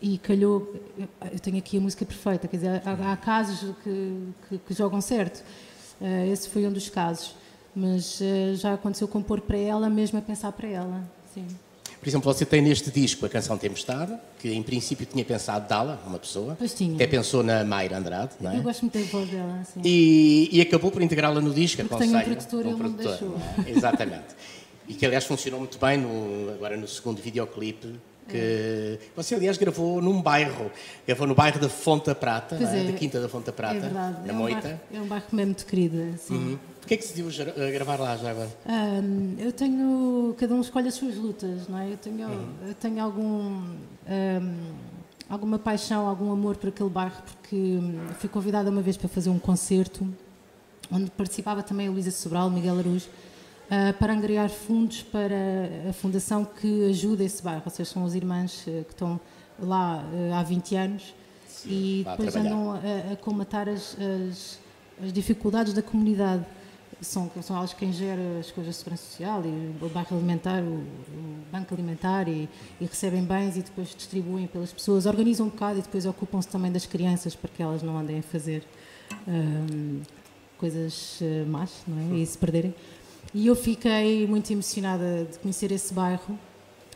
e 0.00 0.18
calhou, 0.18 0.74
eu 1.32 1.38
tenho 1.40 1.58
aqui 1.58 1.78
a 1.78 1.80
música 1.80 2.04
perfeita, 2.04 2.46
quer 2.46 2.56
dizer, 2.56 2.82
há, 2.84 3.12
há 3.12 3.16
casos 3.16 3.74
que, 3.82 4.28
que, 4.48 4.58
que, 4.58 4.74
jogam 4.74 5.00
certo. 5.00 5.42
Uh, 6.00 6.30
esse 6.32 6.48
foi 6.48 6.66
um 6.66 6.72
dos 6.72 6.90
casos, 6.90 7.34
mas 7.74 8.20
uh, 8.20 8.54
já 8.54 8.74
aconteceu 8.74 9.08
compor 9.08 9.40
para 9.40 9.56
ela, 9.56 9.88
mesmo 9.88 10.18
a 10.18 10.22
pensar 10.22 10.52
para 10.52 10.68
ela. 10.68 11.02
Sim. 11.32 11.46
Por 12.04 12.10
exemplo, 12.10 12.30
você 12.34 12.44
tem 12.44 12.60
neste 12.60 12.90
disco 12.90 13.24
a 13.24 13.30
canção 13.30 13.56
Tempestade, 13.56 14.14
que 14.38 14.52
em 14.52 14.62
princípio 14.62 15.06
tinha 15.06 15.24
pensado 15.24 15.66
dá-la 15.66 15.98
uma 16.06 16.18
pessoa. 16.18 16.54
Pois 16.58 16.74
tinha. 16.74 16.94
Até 16.96 17.06
pensou 17.06 17.42
na 17.42 17.64
Mayra 17.64 17.96
Andrade, 17.96 18.32
não 18.38 18.50
é? 18.50 18.58
Eu 18.58 18.62
gosto 18.62 18.82
muito 18.82 18.98
da 18.98 19.04
voz 19.06 19.26
dela, 19.30 19.64
sim. 19.64 19.80
E, 19.82 20.50
e 20.52 20.60
acabou 20.60 20.90
por 20.90 21.00
integrá-la 21.00 21.40
no 21.40 21.54
disco, 21.54 21.82
Porque 21.82 21.94
aconselho. 21.94 22.12
Tem 22.12 22.20
um 22.20 22.36
produtor, 22.36 22.66
um 22.66 22.76
produtor, 22.76 23.40
é? 23.66 23.70
Exatamente. 23.70 24.34
e 24.86 24.92
que 24.92 25.06
aliás 25.06 25.24
funcionou 25.24 25.60
muito 25.60 25.78
bem 25.78 25.96
no, 25.96 26.52
agora 26.52 26.76
no 26.76 26.86
segundo 26.86 27.22
videoclipe 27.22 27.94
que 28.28 28.98
você 29.14 29.34
aliás 29.34 29.58
gravou 29.58 30.00
num 30.00 30.20
bairro, 30.20 30.70
gravou 31.06 31.26
no 31.26 31.34
bairro 31.34 31.60
da 31.60 31.68
Fonta 31.68 32.14
Prata, 32.14 32.56
é? 32.56 32.84
da 32.84 32.92
Quinta 32.92 33.20
da 33.20 33.28
Fonta 33.28 33.52
Prata, 33.52 33.76
é 33.76 33.80
verdade. 33.80 34.26
na 34.26 34.32
é 34.32 34.32
um 34.32 34.38
Moita. 34.38 34.60
Bairro, 34.60 34.80
é 34.94 35.00
um 35.00 35.06
bairro 35.06 35.26
mesmo 35.32 35.46
muito 35.46 35.66
querido. 35.66 36.14
Assim. 36.14 36.34
Uhum. 36.34 36.58
Porquê 36.80 36.94
é 36.94 36.96
que 36.98 37.02
decidiu 37.04 37.28
gravar 37.72 37.98
lá 37.98 38.16
já 38.16 38.30
agora? 38.30 38.50
Um, 38.66 39.36
eu 39.38 39.52
tenho, 39.52 40.34
cada 40.38 40.54
um 40.54 40.60
escolhe 40.60 40.88
as 40.88 40.94
suas 40.94 41.16
lutas, 41.16 41.66
não 41.68 41.78
é? 41.78 41.92
Eu 41.92 41.96
tenho, 41.96 42.28
uhum. 42.28 42.48
eu 42.66 42.74
tenho 42.74 43.02
algum, 43.02 43.62
um, 44.02 44.74
alguma 45.28 45.58
paixão, 45.58 46.06
algum 46.06 46.30
amor 46.30 46.56
por 46.56 46.68
aquele 46.68 46.90
bairro, 46.90 47.22
porque 47.22 47.56
hum, 47.56 48.00
fui 48.18 48.28
convidada 48.28 48.70
uma 48.70 48.82
vez 48.82 48.96
para 48.96 49.08
fazer 49.08 49.30
um 49.30 49.38
concerto, 49.38 50.06
onde 50.92 51.10
participava 51.10 51.62
também 51.62 51.88
a 51.88 51.90
Luísa 51.90 52.10
Sobral, 52.10 52.50
Miguel 52.50 52.78
Aruz, 52.78 53.04
uh, 53.04 53.08
para 53.98 54.12
angariar 54.12 54.48
fundos 54.48 55.02
para 55.02 55.36
a 55.88 55.92
fundação 55.92 56.44
que 56.44 56.86
ajuda 56.86 57.24
esse 57.24 57.42
bairro, 57.42 57.62
ou 57.64 57.70
seja, 57.70 57.90
são 57.90 58.04
as 58.04 58.14
irmãs 58.14 58.62
uh, 58.66 58.84
que 58.84 58.92
estão 58.92 59.20
lá 59.58 60.04
uh, 60.04 60.34
há 60.34 60.42
20 60.42 60.76
anos 60.76 61.14
Sim, 61.46 61.68
e 61.70 62.04
depois 62.04 62.36
andam 62.36 62.72
a, 62.72 63.12
a 63.12 63.16
comatar 63.16 63.68
as, 63.68 63.96
as, 63.98 64.58
as, 65.02 65.12
dificuldades 65.12 65.72
da 65.72 65.82
comunidade. 65.82 66.44
São, 67.00 67.30
são 67.42 67.56
elas 67.56 67.74
quem 67.74 67.92
gera 67.92 68.38
as 68.38 68.50
coisas 68.50 68.74
de 68.74 68.78
segurança 68.78 69.02
social 69.02 69.42
e 69.44 69.84
o 69.84 69.88
bairro 69.88 70.16
alimentar, 70.16 70.62
o, 70.62 70.76
o 70.76 71.44
banco 71.52 71.74
alimentar 71.74 72.28
e, 72.28 72.48
e, 72.80 72.86
recebem 72.86 73.22
bens 73.24 73.56
e 73.56 73.62
depois 73.62 73.94
distribuem 73.94 74.46
pelas 74.46 74.72
pessoas, 74.72 75.04
organizam 75.04 75.46
um 75.46 75.50
bocado 75.50 75.80
e 75.80 75.82
depois 75.82 76.06
ocupam-se 76.06 76.48
também 76.48 76.70
das 76.70 76.86
crianças 76.86 77.34
para 77.34 77.50
que 77.50 77.62
elas 77.62 77.82
não 77.82 77.98
andem 77.98 78.20
a 78.20 78.22
fazer 78.22 78.64
um, 79.26 80.00
coisas 80.56 81.20
más 81.48 81.82
não 81.86 82.14
é? 82.14 82.20
e 82.20 82.24
se 82.26 82.38
perderem. 82.38 82.74
E 83.34 83.48
eu 83.48 83.56
fiquei 83.56 84.28
muito 84.28 84.52
emocionada 84.52 85.24
de 85.24 85.38
conhecer 85.40 85.72
esse 85.72 85.92
bairro 85.92 86.38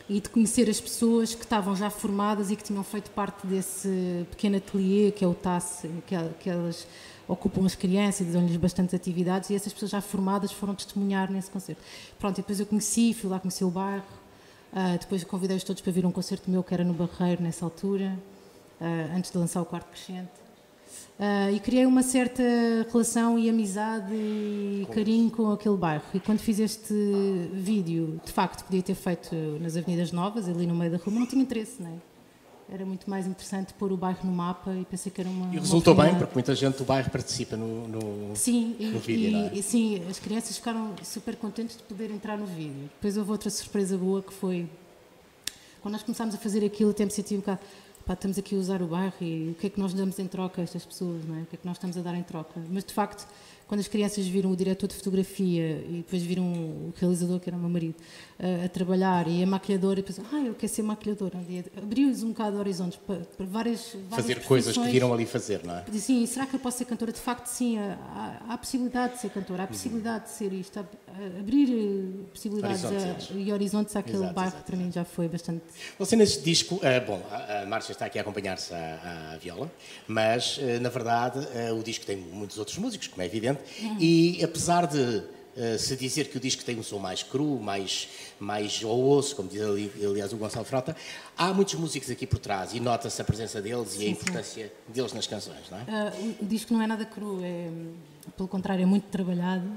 e 0.07 0.21
de 0.21 0.29
conhecer 0.29 0.69
as 0.69 0.79
pessoas 0.79 1.35
que 1.35 1.43
estavam 1.43 1.75
já 1.75 1.89
formadas 1.89 2.49
e 2.49 2.55
que 2.55 2.63
tinham 2.63 2.81
feito 2.83 3.11
parte 3.11 3.45
desse 3.45 4.25
pequeno 4.31 4.55
ateliê 4.55 5.11
que 5.11 5.25
é 5.25 5.27
o 5.27 5.33
TAS, 5.33 5.85
que, 6.07 6.15
é, 6.15 6.29
que 6.39 6.49
elas 6.49 6.87
ocupam 7.27 7.65
as 7.65 7.75
crianças 7.75 8.27
e 8.27 8.31
dão-lhes 8.31 8.55
bastantes 8.55 8.95
atividades 8.95 9.49
e 9.49 9.55
essas 9.55 9.73
pessoas 9.73 9.91
já 9.91 10.01
formadas 10.01 10.51
foram 10.53 10.73
testemunhar 10.73 11.29
nesse 11.29 11.51
concerto. 11.51 11.81
Pronto, 12.17 12.37
e 12.37 12.41
depois 12.41 12.59
eu 12.59 12.65
conheci, 12.65 13.13
fui 13.13 13.29
lá 13.29 13.37
conhecer 13.37 13.65
o 13.65 13.69
bairro, 13.69 14.05
uh, 14.71 14.97
depois 14.97 15.21
convidei-os 15.25 15.63
todos 15.65 15.81
para 15.81 15.91
vir 15.91 16.05
um 16.05 16.11
concerto 16.11 16.49
meu 16.49 16.63
que 16.63 16.73
era 16.73 16.85
no 16.85 16.93
Barreiro 16.93 17.43
nessa 17.43 17.65
altura. 17.65 18.17
uh, 18.79 19.15
antes 19.15 19.29
de 19.29 19.37
lançar 19.37 19.61
o 19.61 19.65
quarto 19.65 19.89
crescente. 19.89 20.31
Uh, 21.19 21.53
e 21.53 21.59
criei 21.59 21.85
uma 21.85 22.01
certa 22.01 22.41
relação 22.91 23.37
e 23.37 23.49
amizade 23.49 24.13
e 24.13 24.85
com 24.87 24.93
carinho 24.93 25.27
isso. 25.27 25.35
com 25.35 25.51
aquele 25.51 25.75
bairro. 25.75 26.03
E 26.13 26.19
quando 26.19 26.39
fiz 26.39 26.59
este 26.59 26.93
vídeo, 27.51 28.21
de 28.23 28.31
facto, 28.31 28.63
podia 28.63 28.81
ter 28.81 28.95
feito 28.95 29.35
nas 29.59 29.75
Avenidas 29.75 30.11
Novas, 30.13 30.47
ali 30.47 30.65
no 30.65 30.73
meio 30.73 30.91
da 30.91 30.97
rua, 30.97 31.07
mas 31.07 31.19
não 31.19 31.27
tinha 31.27 31.41
interesse, 31.41 31.81
não 31.81 31.89
é? 31.89 31.93
era 32.71 32.85
muito 32.85 33.09
mais 33.09 33.25
interessante 33.25 33.73
pôr 33.73 33.91
o 33.91 33.97
bairro 33.97 34.19
no 34.23 34.31
mapa 34.31 34.71
e 34.75 34.85
pensei 34.85 35.11
que 35.11 35.19
era 35.19 35.29
uma. 35.29 35.53
E 35.53 35.57
resultou 35.57 35.93
uma 35.93 36.03
bem, 36.03 36.15
porque 36.15 36.33
muita 36.35 36.53
gente 36.53 36.77
do 36.77 36.83
bairro 36.83 37.09
participa 37.09 37.57
no, 37.57 37.87
no, 37.87 38.35
sim, 38.35 38.75
no 38.79 38.97
e, 38.97 38.99
vídeo. 38.99 39.29
E, 39.29 39.35
é? 39.35 39.51
e, 39.55 39.63
sim, 39.63 40.01
as 40.07 40.19
crianças 40.19 40.55
ficaram 40.55 40.93
super 41.03 41.35
contentes 41.35 41.75
de 41.75 41.83
poder 41.83 42.11
entrar 42.11 42.37
no 42.37 42.45
vídeo. 42.45 42.89
Depois 42.95 43.17
houve 43.17 43.31
outra 43.31 43.49
surpresa 43.49 43.97
boa 43.97 44.21
que 44.21 44.31
foi 44.31 44.69
quando 45.81 45.93
nós 45.93 46.03
começámos 46.03 46.35
a 46.35 46.37
fazer 46.37 46.63
aquilo, 46.63 46.91
até 46.91 47.05
me 47.05 47.11
senti 47.11 47.35
um 47.35 47.39
bocado. 47.39 47.59
Pá, 48.09 48.13
estamos 48.13 48.39
aqui 48.39 48.55
a 48.55 48.57
usar 48.57 48.81
o 48.81 48.87
bairro 48.87 49.13
e 49.21 49.51
o 49.51 49.53
que 49.53 49.67
é 49.67 49.69
que 49.69 49.79
nós 49.79 49.93
damos 49.93 50.17
em 50.17 50.25
troca 50.25 50.61
a 50.61 50.63
estas 50.63 50.83
pessoas, 50.83 51.23
não 51.25 51.37
é? 51.37 51.41
O 51.43 51.45
que 51.45 51.55
é 51.55 51.59
que 51.59 51.65
nós 51.67 51.77
estamos 51.77 51.95
a 51.95 52.01
dar 52.01 52.15
em 52.15 52.23
troca? 52.23 52.59
Mas 52.67 52.83
de 52.83 52.91
facto 52.91 53.27
quando 53.69 53.81
as 53.81 53.87
crianças 53.87 54.25
viram 54.25 54.51
o 54.51 54.55
diretor 54.55 54.87
de 54.87 54.95
fotografia 54.95 55.85
e 55.87 55.97
depois 55.97 56.23
viram 56.23 56.43
o 56.43 56.93
realizador, 56.99 57.39
que 57.39 57.47
era 57.47 57.55
o 57.55 57.59
meu 57.59 57.69
marido, 57.69 57.93
a, 58.39 58.65
a 58.65 58.67
trabalhar 58.67 59.27
e 59.27 59.43
a 59.43 59.45
maquilhadora, 59.45 59.99
e 59.99 60.03
pensam, 60.03 60.25
ah, 60.33 60.39
eu 60.39 60.55
quero 60.55 60.73
ser 60.73 60.81
maquilhadora. 60.81 61.37
Abriu-lhes 61.77 62.23
um 62.23 62.29
bocado 62.29 62.53
de 62.53 62.57
horizontes 62.57 62.99
para, 63.05 63.17
para 63.17 63.45
várias, 63.45 63.95
várias 64.09 64.25
Fazer 64.25 64.43
coisas 64.43 64.75
que 64.75 64.87
viram 64.89 65.13
ali 65.13 65.27
fazer, 65.27 65.63
não 65.63 65.75
é? 65.75 65.85
Sim, 65.93 66.25
será 66.25 66.47
que 66.47 66.55
eu 66.55 66.59
posso 66.59 66.79
ser 66.79 66.85
cantora? 66.85 67.11
De 67.11 67.19
facto, 67.19 67.45
sim, 67.45 67.77
há, 67.77 68.41
há 68.47 68.53
a 68.55 68.57
possibilidade 68.57 69.13
de 69.13 69.21
ser 69.21 69.29
cantora, 69.29 69.61
há 69.61 69.65
a 69.65 69.67
uhum. 69.67 69.71
possibilidade 69.73 70.23
de 70.23 70.31
ser 70.31 70.51
isto, 70.51 70.79
há, 70.79 70.85
abrir 71.39 71.69
eh, 71.69 72.25
possibilidades 72.33 72.83
horizontes, 72.83 73.29
a, 73.29 73.33
e 73.35 73.53
horizontes 73.53 73.95
àquele 73.95 74.17
exato, 74.17 74.33
bairro 74.33 74.49
exato, 74.49 74.63
que 74.63 74.71
para 74.71 74.79
mim 74.83 74.91
já 74.91 75.05
foi 75.05 75.27
bastante. 75.27 75.63
Você 75.99 76.15
nesse 76.15 76.41
disco, 76.41 76.75
uh, 76.75 77.05
bom, 77.05 77.21
a, 77.29 77.61
a 77.61 77.65
Márcia 77.67 77.91
está 77.91 78.05
aqui 78.05 78.17
a 78.17 78.21
acompanhar-se 78.21 78.73
à, 78.73 79.33
à, 79.33 79.37
viola, 79.37 79.71
mas 80.07 80.57
uh, 80.57 80.79
na 80.81 80.89
verdade 80.89 81.39
uh, 81.39 81.75
o 81.77 81.83
disco 81.83 82.03
tem 82.05 82.17
muitos 82.17 82.57
outros 82.57 82.77
músicos, 82.79 83.07
como 83.07 83.21
é 83.21 83.25
evidente, 83.25 83.58
uhum. 83.81 83.97
e 83.99 84.43
apesar 84.43 84.87
de 84.87 84.97
uh, 84.97 85.77
se 85.77 85.95
dizer 85.95 86.29
que 86.29 86.37
o 86.37 86.39
disco 86.39 86.63
tem 86.63 86.77
um 86.77 86.83
som 86.83 86.99
mais 86.99 87.23
cru, 87.23 87.59
mais, 87.59 88.07
mais 88.39 88.81
ao 88.83 88.99
osso, 88.99 89.35
como 89.35 89.49
diz 89.49 89.61
ali, 89.61 89.91
aliás 90.03 90.33
o 90.33 90.37
Gonçalo 90.37 90.65
Frota, 90.65 90.95
há 91.37 91.53
muitos 91.53 91.75
músicos 91.75 92.09
aqui 92.09 92.25
por 92.25 92.39
trás 92.39 92.73
e 92.73 92.79
nota-se 92.79 93.21
a 93.21 93.25
presença 93.25 93.61
deles 93.61 93.89
sim, 93.89 94.03
e 94.03 94.07
a 94.07 94.09
importância 94.09 94.65
sim. 94.67 94.93
deles 94.93 95.13
nas 95.13 95.27
canções, 95.27 95.69
não 95.69 95.79
é? 95.79 95.83
Uh, 95.83 96.35
o 96.41 96.45
disco 96.45 96.73
não 96.73 96.81
é 96.81 96.87
nada 96.87 97.05
cru, 97.05 97.39
é, 97.43 97.69
pelo 98.35 98.47
contrário, 98.47 98.83
é 98.83 98.85
muito 98.85 99.07
trabalhado, 99.09 99.69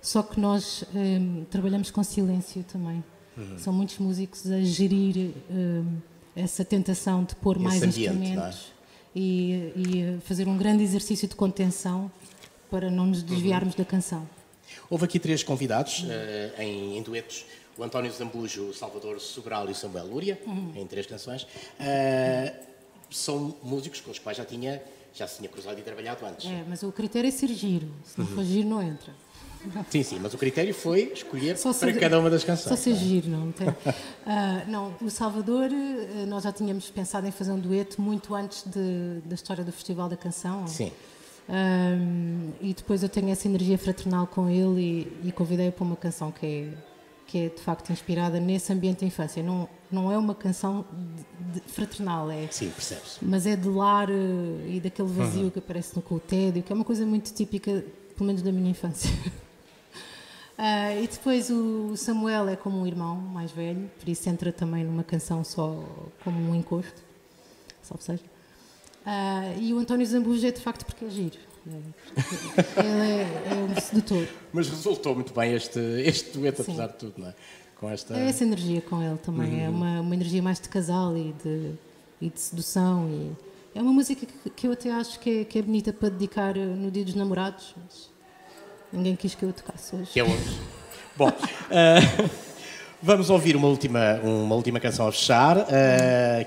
só 0.00 0.22
que 0.22 0.38
nós 0.38 0.84
um, 0.94 1.42
eh, 1.42 1.44
trabalhamos 1.50 1.90
com 1.90 2.00
silêncio 2.04 2.62
também. 2.64 3.02
Uhum. 3.36 3.58
São 3.58 3.72
muitos 3.72 3.98
músicos 3.98 4.48
a 4.50 4.60
gerir 4.60 5.32
um, 5.50 5.96
essa 6.34 6.64
tentação 6.64 7.24
de 7.24 7.34
pôr 7.34 7.56
Esse 7.56 7.64
mais 7.64 7.82
ambiente, 7.82 7.98
é? 7.98 8.12
instrumentos. 8.12 8.72
É? 8.72 9.18
E, 9.18 9.72
e, 9.74 10.20
fazer 10.20 10.46
um 10.46 10.56
grande 10.56 10.82
exercício 10.82 11.26
de 11.26 11.34
contenção 11.34 12.10
para 12.76 12.90
não 12.90 13.06
nos 13.06 13.22
desviarmos 13.22 13.72
uhum. 13.72 13.78
da 13.78 13.84
canção. 13.86 14.28
Houve 14.90 15.06
aqui 15.06 15.18
três 15.18 15.42
convidados 15.42 16.00
uh, 16.00 16.60
em, 16.60 16.98
em, 16.98 17.02
duetos. 17.02 17.46
O 17.78 17.82
António 17.82 18.12
Zambujo, 18.12 18.64
o 18.64 18.74
Salvador 18.74 19.18
Sobral 19.18 19.66
e 19.70 19.72
o 19.72 19.74
Samuel 19.74 20.04
Lúria, 20.04 20.38
uhum. 20.46 20.74
em 20.76 20.86
três 20.86 21.06
canções. 21.06 21.44
Uh, 21.44 22.54
são 23.10 23.56
músicos 23.62 24.02
com 24.02 24.10
os 24.10 24.18
quais 24.18 24.36
já 24.36 24.44
tinha, 24.44 24.82
já 25.14 25.26
se 25.26 25.38
tinha 25.38 25.48
cruzado 25.48 25.78
e 25.80 25.82
trabalhado 25.82 26.26
antes. 26.26 26.44
É, 26.50 26.64
mas 26.68 26.82
o 26.82 26.92
critério 26.92 27.28
é 27.28 27.30
ser 27.30 27.48
giro. 27.48 27.90
Se 28.04 28.18
não 28.18 28.26
uhum. 28.26 28.34
for 28.34 28.44
giro, 28.44 28.68
não 28.68 28.82
entra. 28.82 29.14
Sim, 29.88 30.02
sim, 30.02 30.18
mas 30.20 30.32
o 30.34 30.38
critério 30.38 30.72
foi 30.72 31.10
escolher 31.14 31.56
só 31.56 31.72
para 31.72 31.92
cada 31.94 32.20
uma 32.20 32.28
das 32.28 32.44
canções. 32.44 32.68
Só 32.68 32.76
ser 32.76 32.90
não 32.90 32.96
é? 32.96 33.00
giro, 33.00 33.28
não 33.30 33.52
tem. 33.52 33.68
Uh, 33.68 33.74
não, 34.68 34.94
o 35.00 35.10
Salvador, 35.10 35.70
nós 36.28 36.44
já 36.44 36.52
tínhamos 36.52 36.90
pensado 36.90 37.26
em 37.26 37.32
fazer 37.32 37.52
um 37.52 37.58
dueto 37.58 38.00
muito 38.00 38.34
antes 38.34 38.62
de, 38.64 39.20
da 39.24 39.34
história 39.34 39.64
do 39.64 39.72
Festival 39.72 40.10
da 40.10 40.16
Canção. 40.16 40.66
Sim. 40.68 40.92
Um, 41.48 42.50
e 42.60 42.74
depois 42.74 43.02
eu 43.02 43.08
tenho 43.08 43.30
essa 43.30 43.46
energia 43.46 43.78
fraternal 43.78 44.26
com 44.26 44.48
ele 44.50 45.08
e, 45.22 45.28
e 45.28 45.32
convidei-o 45.32 45.70
para 45.70 45.84
uma 45.84 45.96
canção 45.96 46.32
que 46.32 46.44
é, 46.44 46.68
que 47.26 47.38
é 47.38 47.48
de 47.48 47.60
facto 47.60 47.90
inspirada 47.90 48.40
nesse 48.40 48.72
ambiente 48.72 49.00
da 49.00 49.06
infância. 49.06 49.42
Não, 49.42 49.68
não 49.90 50.10
é 50.10 50.18
uma 50.18 50.34
canção 50.34 50.84
de, 51.52 51.60
de 51.60 51.68
fraternal, 51.68 52.30
é. 52.30 52.48
Sim, 52.50 52.70
percebes. 52.70 53.18
Mas 53.22 53.46
é 53.46 53.54
de 53.54 53.68
lar 53.68 54.10
eh, 54.10 54.14
e 54.66 54.80
daquele 54.80 55.08
vazio 55.08 55.44
uhum. 55.44 55.50
que 55.50 55.58
aparece 55.60 55.94
no 55.94 56.02
coutédio, 56.02 56.62
que 56.62 56.72
é 56.72 56.74
uma 56.74 56.84
coisa 56.84 57.06
muito 57.06 57.32
típica, 57.32 57.84
pelo 58.16 58.26
menos 58.26 58.42
da 58.42 58.50
minha 58.50 58.70
infância. 58.70 59.10
Uh, 60.58 60.98
e 61.04 61.06
depois 61.06 61.48
o 61.48 61.96
Samuel 61.96 62.48
é 62.48 62.56
como 62.56 62.80
um 62.80 62.86
irmão 62.86 63.14
mais 63.16 63.52
velho, 63.52 63.88
por 64.00 64.08
isso 64.08 64.28
entra 64.28 64.52
também 64.52 64.82
numa 64.82 65.04
canção 65.04 65.44
só 65.44 65.84
como 66.24 66.50
um 66.50 66.54
encosto, 66.56 67.02
salve 67.82 68.02
seja. 68.02 68.35
Uh, 69.06 69.60
e 69.60 69.72
o 69.72 69.78
António 69.78 70.04
Zambujo 70.04 70.44
é 70.44 70.50
de 70.50 70.60
facto 70.60 70.84
porque 70.84 71.04
é 71.04 71.08
giro. 71.08 71.38
Ele 71.66 71.84
é, 72.76 73.52
é 73.52 73.54
um 73.54 73.80
sedutor. 73.80 74.26
Mas 74.52 74.68
resultou 74.68 75.14
muito 75.14 75.32
bem 75.32 75.54
este, 75.54 75.78
este 76.04 76.36
dueto, 76.36 76.64
Sim. 76.64 76.72
apesar 76.72 76.88
de 76.88 76.94
tudo, 76.94 77.14
não 77.18 77.28
é? 77.28 77.34
Com 77.76 77.88
esta... 77.88 78.16
É 78.16 78.28
essa 78.28 78.42
energia 78.42 78.80
com 78.80 79.00
ele 79.00 79.18
também. 79.18 79.54
Uhum. 79.54 79.64
É 79.64 79.68
uma, 79.68 80.00
uma 80.00 80.14
energia 80.14 80.42
mais 80.42 80.58
de 80.58 80.68
casal 80.68 81.16
e 81.16 81.34
de, 81.44 81.72
e 82.20 82.30
de 82.30 82.40
sedução. 82.40 83.08
E 83.08 83.78
é 83.78 83.82
uma 83.82 83.92
música 83.92 84.26
que, 84.26 84.50
que 84.50 84.66
eu 84.66 84.72
até 84.72 84.90
acho 84.90 85.20
que 85.20 85.40
é, 85.40 85.44
que 85.44 85.58
é 85.58 85.62
bonita 85.62 85.92
para 85.92 86.08
dedicar 86.08 86.56
no 86.56 86.90
Dia 86.90 87.04
dos 87.04 87.14
Namorados. 87.14 87.74
Mas 87.76 88.10
ninguém 88.92 89.14
quis 89.14 89.34
que 89.34 89.44
eu 89.44 89.52
tocasse 89.52 89.94
hoje. 89.94 90.10
Que 90.12 90.20
é 90.20 90.24
hoje. 90.24 90.60
Bom. 91.16 91.28
Uh... 91.28 92.45
Vamos 93.02 93.28
ouvir 93.30 93.56
uma 93.56 93.68
última, 93.68 94.14
uma 94.22 94.54
última 94.54 94.80
canção 94.80 95.06
a 95.06 95.12
fechar, 95.12 95.58
uh, 95.58 95.64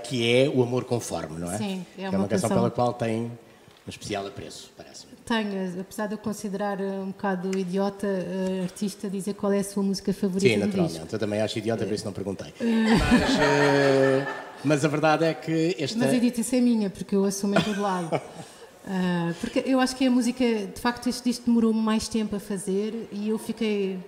que 0.03 0.31
é 0.31 0.49
O 0.49 0.63
Amor 0.63 0.83
Conforme, 0.85 1.39
não 1.39 1.51
é? 1.51 1.57
Sim, 1.57 1.85
é 1.97 2.09
uma, 2.09 2.15
é 2.15 2.17
uma 2.17 2.27
canção, 2.27 2.49
pela 2.49 2.71
qual 2.71 2.93
tem 2.93 3.25
um 3.25 3.89
especial 3.89 4.25
apreço, 4.25 4.71
parece-me. 4.75 5.13
Tenho, 5.25 5.81
apesar 5.81 6.07
de 6.07 6.15
eu 6.15 6.17
considerar 6.17 6.81
um 6.81 7.07
bocado 7.07 7.55
idiota 7.57 8.07
uh, 8.07 8.63
artista, 8.63 9.07
dizer 9.07 9.35
qual 9.35 9.53
é 9.53 9.59
a 9.59 9.63
sua 9.63 9.83
música 9.83 10.11
favorita. 10.11 10.47
Sim, 10.47 10.57
naturalmente. 10.57 11.13
Eu 11.13 11.19
também 11.19 11.39
acho 11.39 11.59
idiota, 11.59 11.85
por 11.85 11.93
isso 11.93 12.05
não 12.05 12.13
perguntei. 12.13 12.51
Mas, 12.59 13.35
uh, 13.35 14.27
mas 14.63 14.85
a 14.85 14.87
verdade 14.87 15.25
é 15.25 15.33
que 15.35 15.75
esta. 15.79 15.99
Mas 15.99 16.09
a 16.09 16.15
idiotice 16.15 16.55
é 16.55 16.61
minha, 16.61 16.89
porque 16.89 17.15
eu 17.15 17.25
assumo 17.25 17.57
em 17.57 17.61
todo 17.61 17.79
lado. 17.79 18.15
Uh, 18.15 19.33
porque 19.39 19.63
eu 19.67 19.79
acho 19.79 19.95
que 19.95 20.07
a 20.07 20.11
música, 20.11 20.43
de 20.43 20.81
facto, 20.81 21.07
este 21.07 21.23
disco 21.29 21.45
demorou 21.45 21.73
mais 21.73 22.07
tempo 22.07 22.35
a 22.35 22.39
fazer 22.39 23.07
e 23.11 23.29
eu 23.29 23.37
fiquei 23.37 23.99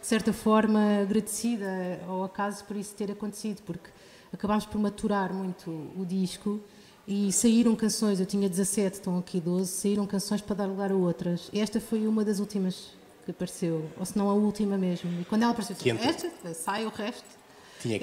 de 0.00 0.06
certa 0.06 0.32
forma, 0.32 1.00
agradecida 1.02 2.00
ao 2.06 2.24
acaso 2.24 2.64
por 2.64 2.76
isso 2.76 2.94
ter 2.94 3.10
acontecido, 3.10 3.62
porque 3.62 3.90
acabámos 4.32 4.66
por 4.66 4.80
maturar 4.80 5.32
muito 5.32 5.70
o 5.96 6.04
disco 6.06 6.60
e 7.06 7.32
saíram 7.32 7.74
canções, 7.74 8.20
eu 8.20 8.26
tinha 8.26 8.48
17, 8.48 8.96
estão 8.96 9.18
aqui 9.18 9.40
12, 9.40 9.70
saíram 9.70 10.06
canções 10.06 10.40
para 10.40 10.56
dar 10.56 10.66
lugar 10.66 10.92
a 10.92 10.94
outras. 10.94 11.50
Esta 11.54 11.80
foi 11.80 12.06
uma 12.06 12.24
das 12.24 12.38
últimas 12.38 12.92
que 13.24 13.30
apareceu, 13.30 13.90
ou 13.98 14.04
se 14.04 14.16
não 14.16 14.28
a 14.28 14.34
última 14.34 14.76
mesmo. 14.76 15.10
E 15.20 15.24
quando 15.24 15.42
ela 15.42 15.52
apareceu, 15.52 15.76
esta 16.02 16.54
sai 16.54 16.84
o 16.84 16.90
resto, 16.90 17.24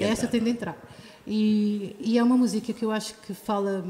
esta 0.00 0.26
tem 0.26 0.42
de 0.42 0.50
entrar. 0.50 0.76
E, 1.26 1.96
e, 1.98 2.18
é 2.18 2.22
uma 2.22 2.36
música 2.36 2.72
que 2.72 2.84
eu 2.84 2.90
acho 2.92 3.14
que 3.14 3.34
fala, 3.34 3.84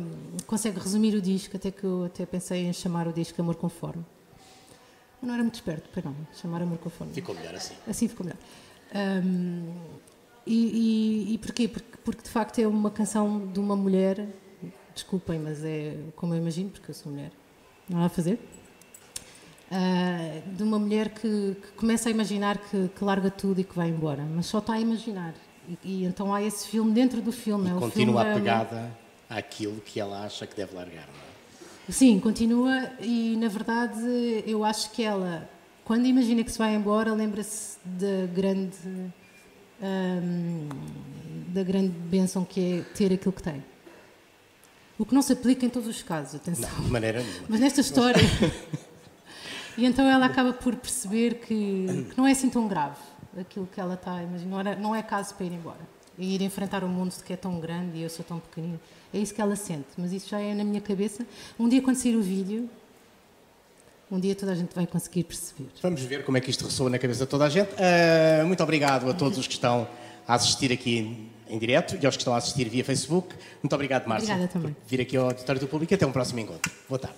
consegue 0.47 0.79
resumir 0.81 1.14
o 1.14 1.21
disco, 1.21 1.57
até 1.57 1.71
que 1.71 1.85
eu 1.85 2.05
até 2.05 2.25
pensei 2.25 2.66
em 2.66 2.73
chamar 2.73 3.07
o 3.07 3.12
disco 3.12 3.40
Amor 3.40 3.57
Conforme. 3.57 4.03
Eu 5.23 5.29
não 5.29 5.35
era 5.35 5.43
muito 5.43 5.55
esperto, 5.55 5.89
para 5.91 6.03
não, 6.03 6.15
chamar 6.35 6.61
com 6.79 6.91
fome. 6.91 7.13
Ficou 7.13 7.35
melhor 7.35 7.55
assim. 7.55 7.75
Assim 7.87 8.09
ficou 8.09 8.27
melhor. 8.27 8.39
Um, 9.25 9.75
e, 10.47 11.27
e, 11.29 11.35
e 11.35 11.39
porquê? 11.39 11.67
Porque, 11.69 11.99
porque 12.05 12.23
de 12.23 12.31
facto 12.31 12.59
é 12.61 12.67
uma 12.67 12.91
canção 12.91 13.47
de 13.47 13.59
uma 13.59 13.75
mulher, 13.75 14.29
desculpem, 14.95 15.39
mas 15.39 15.65
é 15.65 15.97
como 16.15 16.35
eu 16.35 16.39
imagino, 16.39 16.71
porque 16.71 16.91
eu 16.91 16.95
sou 16.95 17.11
mulher, 17.11 17.33
não 17.89 18.01
há 18.01 18.07
a 18.07 18.09
fazer. 18.09 18.39
Uh, 19.69 20.55
de 20.55 20.63
uma 20.63 20.79
mulher 20.79 21.09
que, 21.09 21.57
que, 21.61 21.73
começa 21.77 22.09
a 22.09 22.13
imaginar 22.13 22.59
que, 22.59 22.89
que, 22.89 23.05
larga 23.05 23.29
tudo 23.29 23.61
e 23.61 23.65
que 23.65 23.75
vai 23.75 23.89
embora, 23.89 24.23
mas 24.23 24.47
só 24.47 24.59
está 24.59 24.75
a 24.75 24.81
imaginar. 24.81 25.35
E, 25.69 25.79
e 25.83 26.05
então 26.05 26.33
há 26.33 26.41
esse 26.41 26.69
filme 26.69 26.93
dentro 26.93 27.21
do 27.21 27.33
filme. 27.33 27.69
E 27.69 27.73
é 27.73 27.75
continua 27.75 28.23
filme 28.23 28.31
apegada 28.31 28.97
àquilo 29.29 29.81
que 29.81 29.99
ela 29.99 30.25
acha 30.25 30.47
que 30.47 30.55
deve 30.55 30.73
largar, 30.77 31.09
não 31.09 31.21
é? 31.21 31.26
Sim, 31.88 32.18
continua 32.18 32.90
e 33.01 33.37
na 33.37 33.49
verdade 33.49 34.01
eu 34.46 34.64
acho 34.64 34.90
que 34.90 35.03
ela, 35.03 35.49
quando 35.85 36.07
imagina 36.07 36.42
que 36.42 36.51
se 36.51 36.59
vai 36.59 36.75
embora, 36.75 37.12
lembra-se 37.12 37.79
da 37.85 38.27
grande 38.35 38.77
hum, 39.81 40.68
da 41.49 41.62
grande 41.62 41.88
bênção 41.88 42.44
que 42.44 42.61
é 42.61 42.83
ter 42.94 43.12
aquilo 43.12 43.33
que 43.33 43.42
tem. 43.42 43.64
O 44.99 45.05
que 45.05 45.14
não 45.14 45.22
se 45.22 45.33
aplica 45.33 45.64
em 45.64 45.68
todos 45.68 45.88
os 45.88 46.03
casos, 46.03 46.37
atenção. 46.37 46.68
Não, 46.77 46.85
de 46.85 46.90
maneira 46.90 47.22
nenhuma. 47.22 47.46
Mas 47.49 47.61
nesta 47.61 47.81
história. 47.81 48.22
e 49.77 49.85
então 49.85 50.07
ela 50.09 50.27
acaba 50.27 50.53
por 50.53 50.75
perceber 50.75 51.35
que, 51.35 52.07
que, 52.11 52.16
não 52.16 52.27
é 52.27 52.33
assim 52.33 52.49
tão 52.49 52.66
grave 52.66 52.96
aquilo 53.38 53.66
que 53.66 53.79
ela 53.79 53.94
está 53.94 54.14
a 54.14 54.22
imaginar. 54.22 54.64
Não, 54.64 54.77
não 54.77 54.96
é 54.96 55.03
caso 55.03 55.35
para 55.35 55.46
ir 55.46 55.53
embora. 55.53 55.96
E 56.18 56.35
ir 56.35 56.42
enfrentar 56.42 56.83
um 56.83 56.88
mundo 56.88 57.14
que 57.22 57.33
é 57.33 57.37
tão 57.37 57.61
grande 57.61 57.99
e 57.99 58.03
eu 58.03 58.09
sou 58.09 58.25
tão 58.25 58.40
pequenino. 58.40 58.81
É 59.17 59.19
isso 59.19 59.33
que 59.33 59.41
ela 59.41 59.57
sente, 59.57 59.87
mas 59.97 60.13
isso 60.13 60.29
já 60.29 60.39
é 60.39 60.53
na 60.53 60.63
minha 60.63 60.81
cabeça. 60.81 61.27
Um 61.59 61.67
dia, 61.67 61.81
quando 61.81 61.97
sair 61.97 62.15
o 62.15 62.23
vídeo, 62.23 62.69
um 64.11 64.21
dia 64.21 64.35
toda 64.35 64.53
a 64.53 64.55
gente 64.55 64.75
vai 64.75 64.87
conseguir 64.87 65.25
perceber. 65.25 65.71
Vamos 65.81 66.03
ver 66.03 66.23
como 66.23 66.37
é 66.37 66.41
que 66.43 66.51
isto 66.51 66.67
ressoa 66.67 66.91
na 66.91 66.99
cabeça 66.99 67.25
de 67.25 67.31
toda 67.31 67.47
a 67.47 67.49
gente. 67.49 67.71
Uh, 67.71 68.47
muito 68.47 68.63
obrigado 68.63 69.09
a 69.09 69.15
todos 69.15 69.39
os 69.39 69.47
que 69.47 69.55
estão 69.55 69.89
a 70.29 70.35
assistir 70.35 70.71
aqui 70.71 71.31
em, 71.49 71.59
direto 71.59 71.97
e 71.99 72.05
aos 72.05 72.15
que 72.15 72.21
estão 72.21 72.35
a 72.35 72.37
assistir 72.37 72.69
via 72.69 72.85
Facebook. 72.85 73.35
Muito 73.63 73.73
obrigado, 73.73 74.07
Márcia. 74.07 74.35
Obrigada 74.35 74.53
também. 74.53 74.75
Por 74.75 74.87
vir 74.87 75.01
aqui 75.01 75.17
ao 75.17 75.25
Auditório 75.25 75.61
do 75.63 75.67
Público. 75.67 75.95
Até 75.95 76.05
um 76.05 76.13
próximo 76.13 76.41
encontro. 76.41 76.71
Boa 76.87 76.99
tarde. 76.99 77.17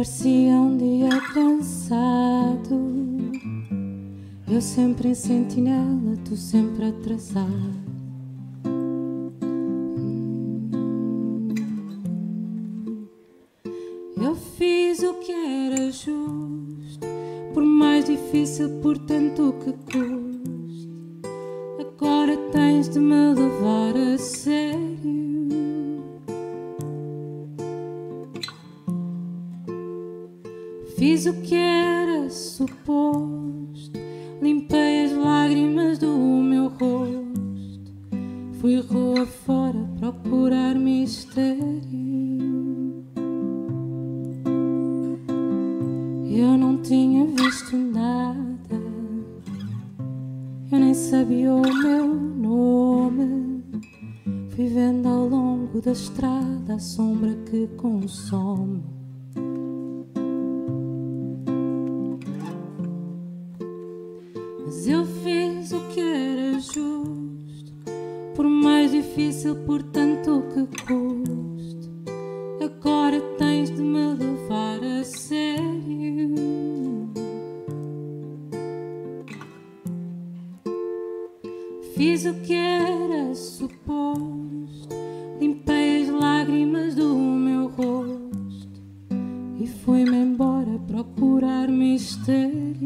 Parecia 0.00 0.52
um 0.52 0.78
dia 0.78 1.10
cansado. 1.34 2.80
Eu 4.50 4.62
sempre 4.62 5.10
em 5.10 5.14
sentinela, 5.14 6.16
tu 6.24 6.38
sempre 6.38 6.86
atrasado. 6.86 7.50
Eu 14.16 14.34
fiz 14.56 15.02
o 15.02 15.12
que 15.18 15.32
era 15.32 15.92
justo, 15.92 17.06
por 17.52 17.62
mais 17.62 18.06
difícil, 18.06 18.80
por 18.80 18.96
tanto 18.96 19.54
que 19.62 19.72
custe. 19.92 20.19
Eu 46.32 46.56
não 46.56 46.76
tinha 46.80 47.26
visto 47.26 47.76
nada, 47.76 48.80
eu 50.70 50.78
nem 50.78 50.94
sabia 50.94 51.52
o 51.52 51.60
meu 51.60 52.06
nome. 52.06 53.64
Fui 54.50 54.68
vendo 54.68 55.08
ao 55.08 55.28
longo 55.28 55.80
da 55.80 55.90
estrada 55.90 56.74
a 56.74 56.78
sombra 56.78 57.34
que 57.50 57.66
consome. 57.76 58.80
Mas 64.64 64.86
eu 64.86 65.04
fiz 65.04 65.72
o 65.72 65.80
que 65.88 66.00
era 66.00 66.60
justo, 66.60 67.72
por 68.36 68.48
mais 68.48 68.92
difícil, 68.92 69.56
por 69.66 69.82
tanto 69.82 70.44
que 70.54 70.64
custe. 70.86 70.99
Mistério. 92.00 92.80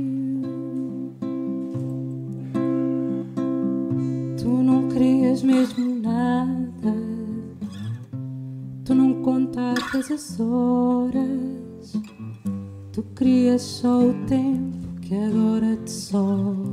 Tu 4.37 4.49
não 4.49 4.89
querias 4.89 5.43
mesmo 5.43 6.01
nada, 6.03 6.95
tu 8.85 8.95
não 8.95 9.23
contavas 9.23 10.11
as 10.11 10.41
horas, 10.41 11.93
tu 12.93 13.03
querias 13.17 13.63
só 13.63 14.01
o 14.01 14.15
tempo 14.27 15.01
que 15.01 15.15
agora 15.15 15.77
te 15.77 15.91
sobra. 15.93 16.64